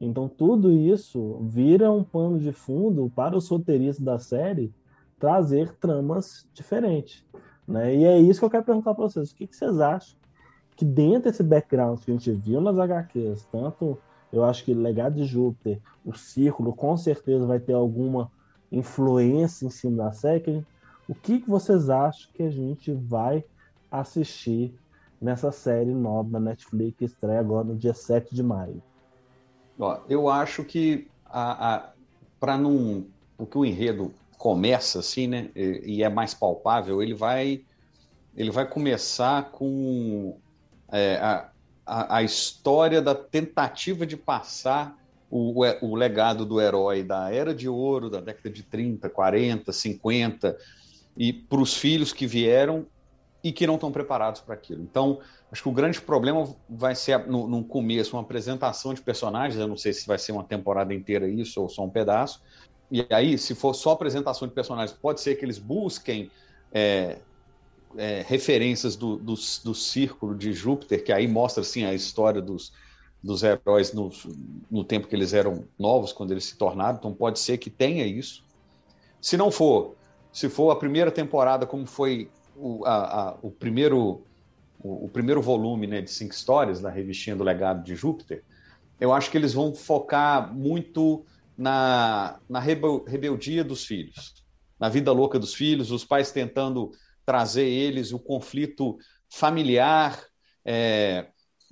[0.00, 4.72] Então, tudo isso vira um pano de fundo para os roteiristas da série
[5.18, 7.24] trazer tramas diferentes.
[7.66, 7.96] Né?
[7.96, 10.16] E é isso que eu quero perguntar para vocês: o que, que vocês acham
[10.76, 13.98] que dentro desse background que a gente viu nas HQs, tanto
[14.32, 18.30] eu acho que Legado de Júpiter, o Círculo, com certeza vai ter alguma
[18.70, 20.64] influência em cima da série,
[21.08, 23.44] o que, vocês acham que a gente vai
[23.90, 24.74] assistir
[25.20, 28.82] nessa série nova da Netflix que estreia agora no dia 7 de maio?
[29.78, 31.08] Ó, eu acho que
[32.40, 33.06] para não.
[33.36, 35.50] Porque o enredo começa assim, né?
[35.54, 37.64] E, e, é mais palpável, ele vai.
[38.34, 40.38] Ele vai começar com
[40.90, 41.51] é, a,
[41.86, 44.96] a, a, história da tentativa de passar
[45.30, 49.72] o, o, o legado do herói da Era de Ouro, da década de 30, 40,
[49.72, 50.56] 50
[51.16, 52.86] e para os filhos que vieram
[53.42, 54.82] e que não estão preparados para aquilo.
[54.82, 55.18] Então,
[55.50, 59.60] acho que o grande problema vai ser, no, no, começo, uma apresentação de personagens.
[59.60, 62.40] Eu não sei se vai ser uma temporada inteira isso ou só um pedaço.
[62.90, 66.30] E aí, se for só apresentação de personagens, pode ser que eles busquem
[66.72, 67.18] é,
[67.96, 72.72] é, referências do, do, do, círculo de Júpiter, que aí mostra assim, a história dos,
[73.22, 74.10] dos heróis no,
[74.70, 76.98] no tempo que eles eram novos, quando eles se tornaram.
[76.98, 78.44] Então, pode ser que tenha isso.
[79.20, 79.94] Se não for,
[80.32, 84.22] se for a primeira temporada, como foi o, a, a, o primeiro
[84.82, 88.42] o, primeiro volume né, de cinco histórias da revistinha do Legado de Júpiter,
[89.00, 91.24] eu acho que eles vão focar muito
[91.56, 94.44] na, na rebel, rebeldia dos filhos,
[94.78, 96.90] na vida louca dos filhos, os pais tentando
[97.24, 98.96] trazer eles o conflito
[99.28, 100.22] familiar,
[100.64, 101.26] é,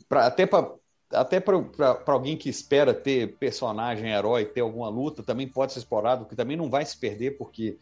[0.09, 0.81] pra, até para
[1.13, 6.25] até para alguém que espera ter personagem herói, ter alguma luta, também pode ser explorado,
[6.25, 7.77] que também não vai se perder, porque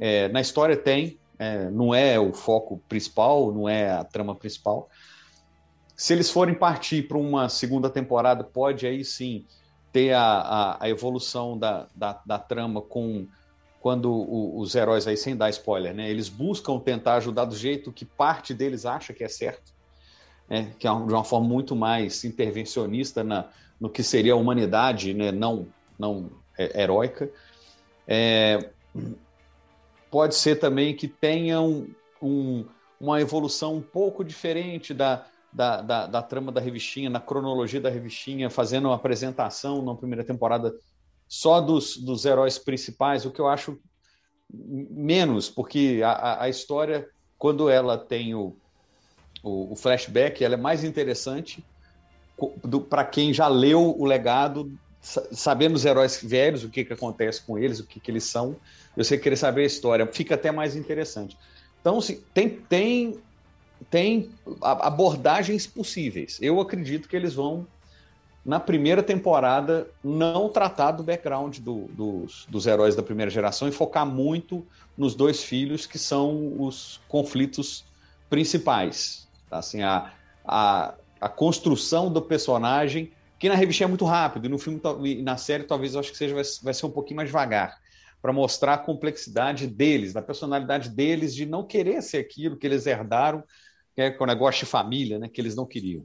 [0.00, 4.88] é, na história tem, é, não é o foco principal, não é a trama principal.
[5.94, 9.44] Se eles forem partir para uma segunda temporada, pode aí sim
[9.92, 13.28] ter a, a, a evolução da, da, da, trama com
[13.82, 16.08] quando o, os heróis aí, sem dar spoiler, né?
[16.08, 19.74] Eles buscam tentar ajudar do jeito que parte deles acha que é certo,
[20.48, 20.72] né?
[20.78, 23.48] que é de uma forma muito mais intervencionista na,
[23.80, 25.32] no que seria a humanidade, né?
[25.32, 25.66] Não,
[25.98, 27.28] não é, heróica.
[28.06, 28.70] É,
[30.08, 31.88] pode ser também que tenham
[32.22, 32.64] um,
[33.00, 37.90] uma evolução um pouco diferente da, da, da, da, trama da revistinha, na cronologia da
[37.90, 40.72] revistinha, fazendo uma apresentação na primeira temporada
[41.32, 43.80] só dos, dos heróis principais, o que eu acho
[44.52, 47.08] menos, porque a, a história,
[47.38, 48.54] quando ela tem o,
[49.42, 51.64] o, o flashback, ela é mais interessante
[52.90, 54.70] para quem já leu o legado
[55.00, 58.54] sabendo os heróis velhos, o que, que acontece com eles, o que, que eles são,
[58.94, 61.38] você querer saber a história, fica até mais interessante.
[61.80, 63.18] Então, assim, tem, tem,
[63.90, 64.30] tem
[64.60, 66.38] abordagens possíveis.
[66.42, 67.66] Eu acredito que eles vão,
[68.44, 73.72] na primeira temporada, não tratar do background do, dos, dos heróis da primeira geração e
[73.72, 74.66] focar muito
[74.96, 77.84] nos dois filhos, que são os conflitos
[78.28, 79.28] principais.
[79.48, 79.58] Tá?
[79.58, 80.12] Assim, a,
[80.44, 85.20] a, a construção do personagem que na revista é muito rápido, e no filme e
[85.20, 87.76] na série talvez eu acho que seja vai, vai ser um pouquinho mais devagar.
[88.20, 92.86] para mostrar a complexidade deles, da personalidade deles, de não querer ser aquilo que eles
[92.86, 93.42] herdaram,
[93.94, 96.04] que é o negócio de família, né, que eles não queriam.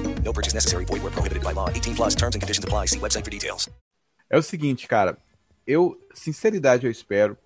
[0.23, 0.85] No purchase necessary.
[0.85, 1.69] Void where prohibited by law.
[1.69, 2.87] 18 plus terms and conditions apply.
[2.87, 3.69] See website for details.
[4.29, 5.17] É o seguinte, cara.
[5.67, 7.37] Eu, sinceridade, eu espero,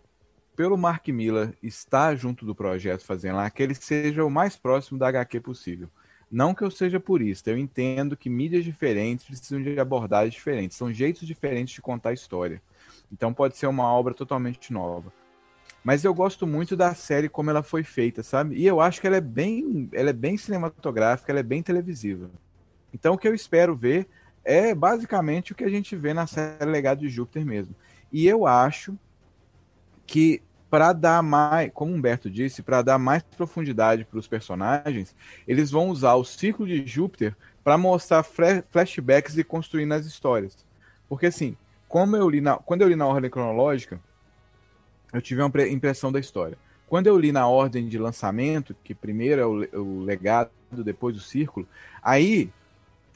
[0.56, 4.98] pelo Mark Miller estar junto do projeto fazendo lá, que ele seja o mais próximo
[4.98, 5.90] da HQ possível.
[6.32, 10.94] Não que eu seja purista, eu entendo que mídias diferentes precisam de abordagens diferentes, são
[10.94, 12.62] jeitos diferentes de contar a história.
[13.12, 15.12] Então pode ser uma obra totalmente nova.
[15.84, 18.56] Mas eu gosto muito da série como ela foi feita, sabe?
[18.56, 22.30] E eu acho que ela é bem, ela é bem cinematográfica, ela é bem televisiva.
[22.96, 24.08] Então o que eu espero ver
[24.46, 27.76] é basicamente o que a gente vê na série Legado de Júpiter mesmo.
[28.10, 28.98] E eu acho
[30.08, 35.14] que para dar mais, como Humberto disse, para dar mais profundidade para os personagens,
[35.46, 40.66] eles vão usar o ciclo de Júpiter para mostrar flashbacks e construir nas histórias.
[41.10, 41.58] Porque assim,
[41.90, 44.00] como eu li na, quando eu li na ordem cronológica,
[45.12, 46.58] eu tive uma impressão da história.
[46.88, 51.22] Quando eu li na ordem de lançamento, que primeiro é o, o legado, depois o
[51.22, 51.68] círculo,
[52.02, 52.50] aí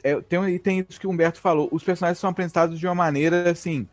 [0.03, 1.69] é, tem, tem isso que o Humberto falou.
[1.71, 3.87] Os personagens são apresentados de uma maneira assim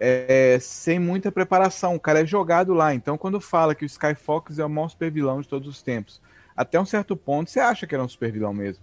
[0.00, 1.94] é, sem muita preparação.
[1.94, 2.94] O cara é jogado lá.
[2.94, 6.22] Então, quando fala que o Skyfox é o maior super vilão de todos os tempos,
[6.56, 8.82] até um certo ponto você acha que era um super vilão mesmo.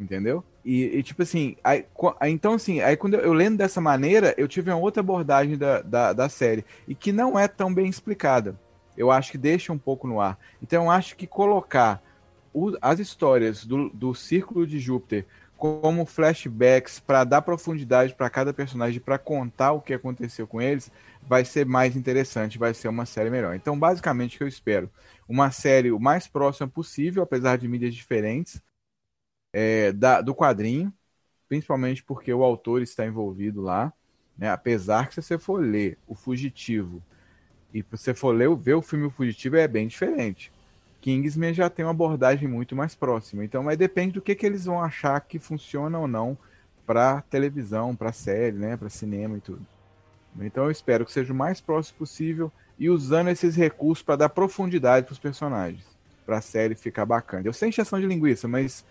[0.00, 0.42] Entendeu?
[0.64, 1.84] E, e tipo assim, aí,
[2.22, 5.82] então assim, aí quando eu, eu, lendo dessa maneira, eu tive uma outra abordagem da,
[5.82, 8.58] da, da, série, e que não é tão bem explicada.
[8.96, 10.36] Eu acho que deixa um pouco no ar.
[10.60, 12.02] Então eu acho que colocar
[12.52, 15.26] o, as histórias do, do Círculo de Júpiter
[15.56, 20.90] como flashbacks para dar profundidade para cada personagem, para contar o que aconteceu com eles,
[21.22, 23.54] vai ser mais interessante, vai ser uma série melhor.
[23.54, 24.90] Então, basicamente, o que eu espero,
[25.28, 28.62] uma série o mais próxima possível, apesar de mídias diferentes,
[29.52, 30.92] é, da, do quadrinho,
[31.48, 33.92] principalmente porque o autor está envolvido lá,
[34.36, 34.50] né?
[34.50, 37.02] apesar que se você for ler O Fugitivo
[37.72, 40.52] e você for ler, ver o filme O Fugitivo é bem diferente.
[41.04, 43.44] Kingsman já tem uma abordagem muito mais próxima.
[43.44, 46.36] Então, mas depende do que, que eles vão achar que funciona ou não
[46.86, 49.60] para televisão, para série, né, para cinema e tudo.
[50.40, 54.28] Então, eu espero que seja o mais próximo possível e usando esses recursos para dar
[54.30, 55.84] profundidade para os personagens,
[56.24, 57.46] para a série ficar bacana.
[57.46, 58.82] Eu sei encheção de linguiça, mas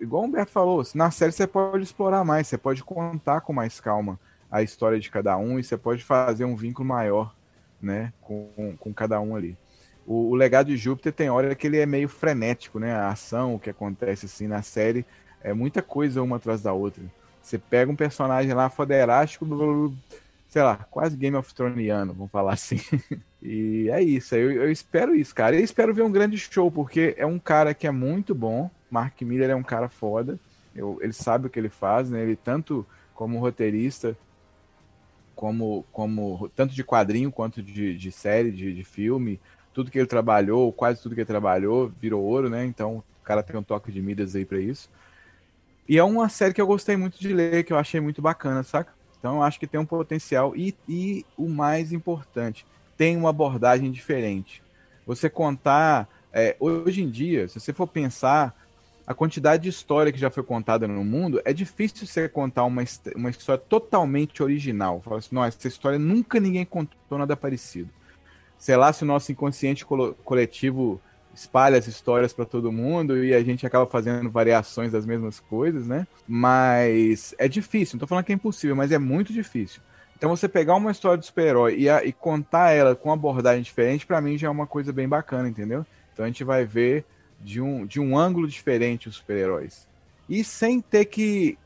[0.00, 3.80] igual o Humberto falou, na série você pode explorar mais, você pode contar com mais
[3.80, 7.34] calma a história de cada um e você pode fazer um vínculo maior,
[7.82, 9.58] né, com, com cada um ali
[10.10, 12.92] o, o, legado de Júpiter tem hora que ele é meio frenético, né?
[12.92, 15.06] A ação, o que acontece assim na série,
[15.40, 17.00] é muita coisa uma atrás da outra.
[17.40, 19.46] Você pega um personagem lá foderástico,
[20.48, 22.80] sei lá, quase Game of Thronesiano, vamos falar assim.
[23.40, 25.54] e é isso, eu, eu espero isso, cara.
[25.54, 28.68] Eu espero ver um grande show, porque é um cara que é muito bom.
[28.90, 30.40] Mark Miller é um cara foda.
[30.74, 32.20] Eu, ele sabe o que ele faz, né?
[32.20, 32.84] Ele tanto
[33.14, 34.18] como roteirista,
[35.36, 39.38] como, como tanto de quadrinho quanto de, de série, de, de filme,
[39.72, 42.64] tudo que ele trabalhou, quase tudo que ele trabalhou, virou ouro, né?
[42.64, 44.90] Então o cara tem um toque de mídias aí para isso.
[45.88, 48.62] E é uma série que eu gostei muito de ler, que eu achei muito bacana,
[48.62, 48.92] saca?
[49.18, 50.56] Então eu acho que tem um potencial.
[50.56, 52.66] E, e o mais importante,
[52.96, 54.62] tem uma abordagem diferente.
[55.06, 56.08] Você contar.
[56.32, 58.54] É, hoje em dia, se você for pensar,
[59.04, 62.84] a quantidade de história que já foi contada no mundo, é difícil você contar uma,
[63.16, 65.00] uma história totalmente original.
[65.00, 67.90] Fala assim, não, essa história nunca ninguém contou nada parecido
[68.60, 71.00] sei lá se o nosso inconsciente coletivo
[71.34, 75.86] espalha as histórias para todo mundo e a gente acaba fazendo variações das mesmas coisas,
[75.86, 76.06] né?
[76.28, 79.80] Mas é difícil, não tô falando que é impossível, mas é muito difícil.
[80.16, 84.06] Então você pegar uma história de super-herói e, e, contar ela com uma abordagem diferente,
[84.06, 85.86] para mim já é uma coisa bem bacana, entendeu?
[86.12, 87.06] Então a gente vai ver
[87.40, 89.88] de um, de um ângulo diferente os super-heróis.
[90.28, 91.56] E sem ter que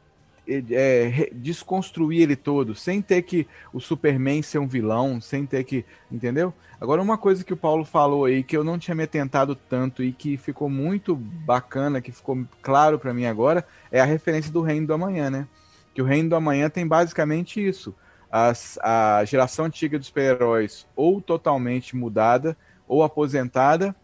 [0.46, 5.84] é, desconstruir ele todo, sem ter que o Superman ser um vilão, sem ter que.
[6.10, 6.52] Entendeu?
[6.80, 10.02] Agora, uma coisa que o Paulo falou aí, que eu não tinha me atentado tanto
[10.02, 14.60] e que ficou muito bacana, que ficou claro para mim agora, é a referência do
[14.60, 15.48] Reino do Amanhã, né?
[15.94, 17.94] Que o Reino do Amanhã tem basicamente isso.
[18.30, 23.94] As, a geração antiga dos super-heróis ou totalmente mudada ou aposentada,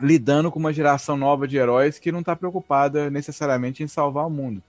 [0.00, 4.30] lidando com uma geração nova de heróis que não está preocupada necessariamente em salvar o
[4.30, 4.62] mundo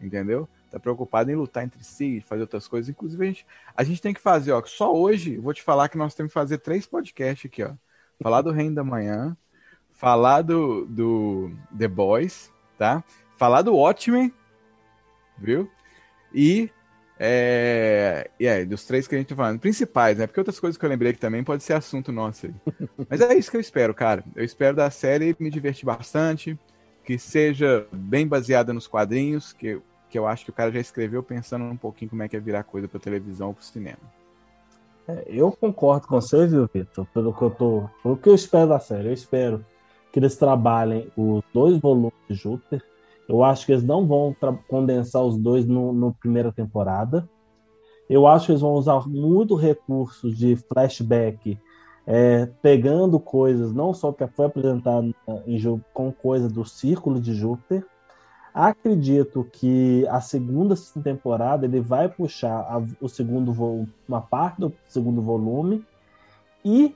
[0.00, 0.48] entendeu?
[0.70, 2.88] Tá preocupado em lutar entre si, fazer outras coisas.
[2.88, 5.98] Inclusive, a gente, a gente tem que fazer, ó, só hoje, vou te falar que
[5.98, 7.72] nós temos que fazer três podcasts aqui, ó.
[8.22, 9.36] Falar do Reino da Manhã,
[9.92, 13.02] falar do, do The Boys, tá?
[13.36, 14.32] Falar do Watchmen,
[15.38, 15.70] viu?
[16.32, 16.70] E
[17.18, 20.26] é, e é, dos três que a gente tá falando, principais, né?
[20.26, 22.54] Porque outras coisas que eu lembrei que também pode ser assunto nosso aí.
[23.08, 24.24] Mas é isso que eu espero, cara.
[24.34, 26.58] Eu espero da série me divertir bastante,
[27.04, 31.22] que seja bem baseada nos quadrinhos, que, que eu acho que o cara já escreveu
[31.22, 33.98] pensando um pouquinho como é que é virar coisa pra televisão ou pro cinema.
[35.06, 37.06] É, eu concordo com você, viu, Vitor?
[37.12, 37.90] Pelo que eu tô.
[38.02, 39.08] Pelo que eu espero da série.
[39.08, 39.64] Eu espero
[40.10, 42.82] que eles trabalhem os dois volumes de Júpiter
[43.28, 44.36] eu acho que eles não vão
[44.68, 47.28] condensar os dois no, no, primeira temporada.
[48.08, 51.58] Eu acho que eles vão usar muito recursos de flashback,
[52.06, 55.14] é, pegando coisas, não só que foi apresentado
[55.46, 57.84] em jogo, com coisa do Círculo de Júpiter.
[58.52, 63.52] Acredito que a segunda temporada ele vai puxar a, o segundo
[64.08, 65.84] uma parte do segundo volume
[66.64, 66.94] e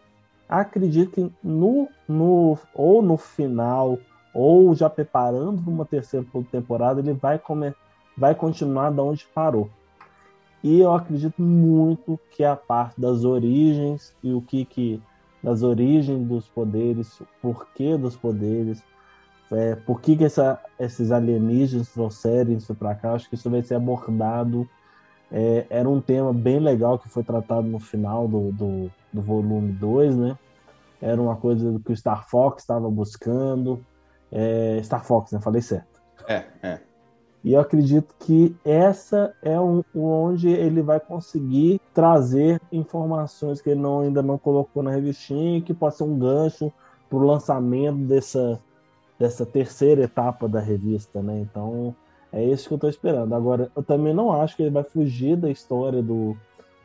[0.48, 3.98] acredito que no, no ou no final
[4.32, 7.74] ou já preparando para uma terceira temporada, ele vai, comer,
[8.16, 9.68] vai continuar da onde parou.
[10.62, 15.02] E eu acredito muito que a parte das origens e o que que
[15.42, 18.82] das origens dos poderes, o porquê dos poderes,
[19.50, 23.62] é, por que, que essa, esses alienígenas trouxeram isso para cá, acho que isso vai
[23.62, 24.68] ser abordado.
[25.30, 29.72] É, era um tema bem legal que foi tratado no final do, do, do volume
[29.72, 30.38] 2, né?
[31.00, 33.84] Era uma coisa que o Star Fox estava buscando,
[34.32, 35.40] é, Star Fox, né?
[35.40, 36.00] Falei certo.
[36.26, 36.80] É, é.
[37.44, 43.80] E eu acredito que essa é um, onde ele vai conseguir trazer informações que ele
[43.80, 46.72] não, ainda não colocou na revistinha, que pode ser um gancho
[47.08, 48.60] para o lançamento dessa,
[49.18, 51.38] dessa terceira etapa da revista, né?
[51.40, 51.94] Então
[52.32, 53.34] é isso que eu estou esperando.
[53.34, 56.36] Agora, eu também não acho que ele vai fugir da história do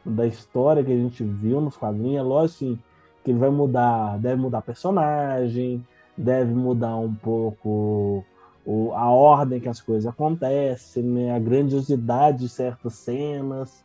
[0.06, 2.20] da história que a gente viu nos quadrinhos.
[2.20, 2.78] É lógico
[3.24, 5.86] que ele vai mudar, deve mudar personagem,
[6.18, 8.24] deve mudar um pouco
[8.66, 11.36] o, a ordem que as coisas acontecem, né?
[11.36, 13.84] a grandiosidade de certas cenas.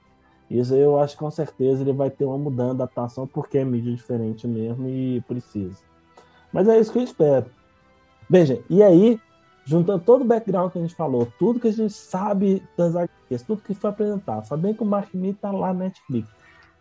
[0.51, 3.95] Isso eu acho que com certeza ele vai ter uma mudança, adaptação, porque é mídia
[3.95, 5.76] diferente mesmo e precisa.
[6.53, 7.47] Mas é isso que eu espero.
[8.31, 9.20] Veja, e aí,
[9.64, 13.43] juntando todo o background que a gente falou, tudo que a gente sabe das HQs,
[13.43, 16.29] tudo que foi apresentado, sabendo que o Mark Miller tá lá na Netflix.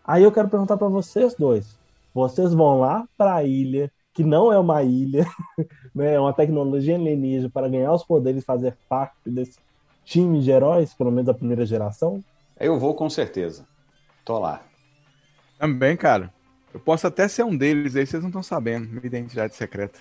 [0.05, 1.77] Aí eu quero perguntar para vocês dois.
[2.13, 5.27] Vocês vão lá para a ilha que não é uma ilha,
[5.93, 6.15] né?
[6.15, 9.59] é uma tecnologia alienígena para ganhar os poderes e fazer parte desse
[10.03, 12.23] time de heróis, pelo menos da primeira geração?
[12.59, 13.67] Eu vou com certeza.
[14.25, 14.63] Tô lá.
[15.59, 16.33] Também, cara.
[16.73, 18.87] Eu posso até ser um deles aí, vocês não estão sabendo.
[18.87, 19.99] Minha identidade secreta.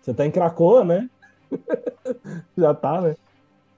[0.00, 1.10] Você tá em Cracoa, né?
[2.56, 3.16] Já tá, né?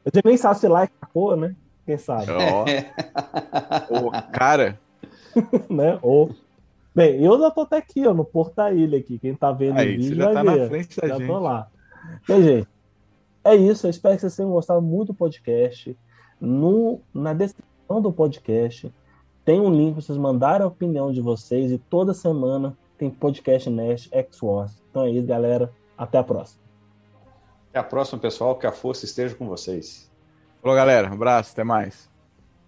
[0.04, 1.56] Eu nem sabe se lá é Cracoa, né?
[1.86, 2.26] Quem sabe?
[2.30, 2.66] Ó.
[3.88, 4.10] oh.
[4.34, 4.78] cara.
[5.70, 5.98] né?
[6.02, 6.30] Ou.
[6.94, 9.18] Bem, eu já tô até aqui, ó, no Porto da Ilha aqui.
[9.18, 10.60] Quem tá vendo Aí, o vídeo já vai tá ver.
[10.60, 11.26] na frente da já gente.
[11.26, 11.68] tô lá.
[12.28, 12.68] Bem, gente,
[13.42, 13.86] é isso.
[13.86, 15.96] Eu espero que vocês tenham gostado muito do podcast.
[16.40, 18.92] No, na descrição do podcast
[19.44, 23.68] tem um link para vocês mandarem a opinião de vocês e toda semana tem podcast
[23.68, 24.80] Nest X-Wars.
[24.90, 25.72] Então é isso, galera.
[25.98, 26.62] Até a próxima.
[27.70, 28.56] Até a próxima, pessoal.
[28.56, 30.10] Que a força esteja com vocês.
[30.62, 31.10] Falou, galera.
[31.10, 31.52] Um abraço.
[31.52, 32.13] Até mais.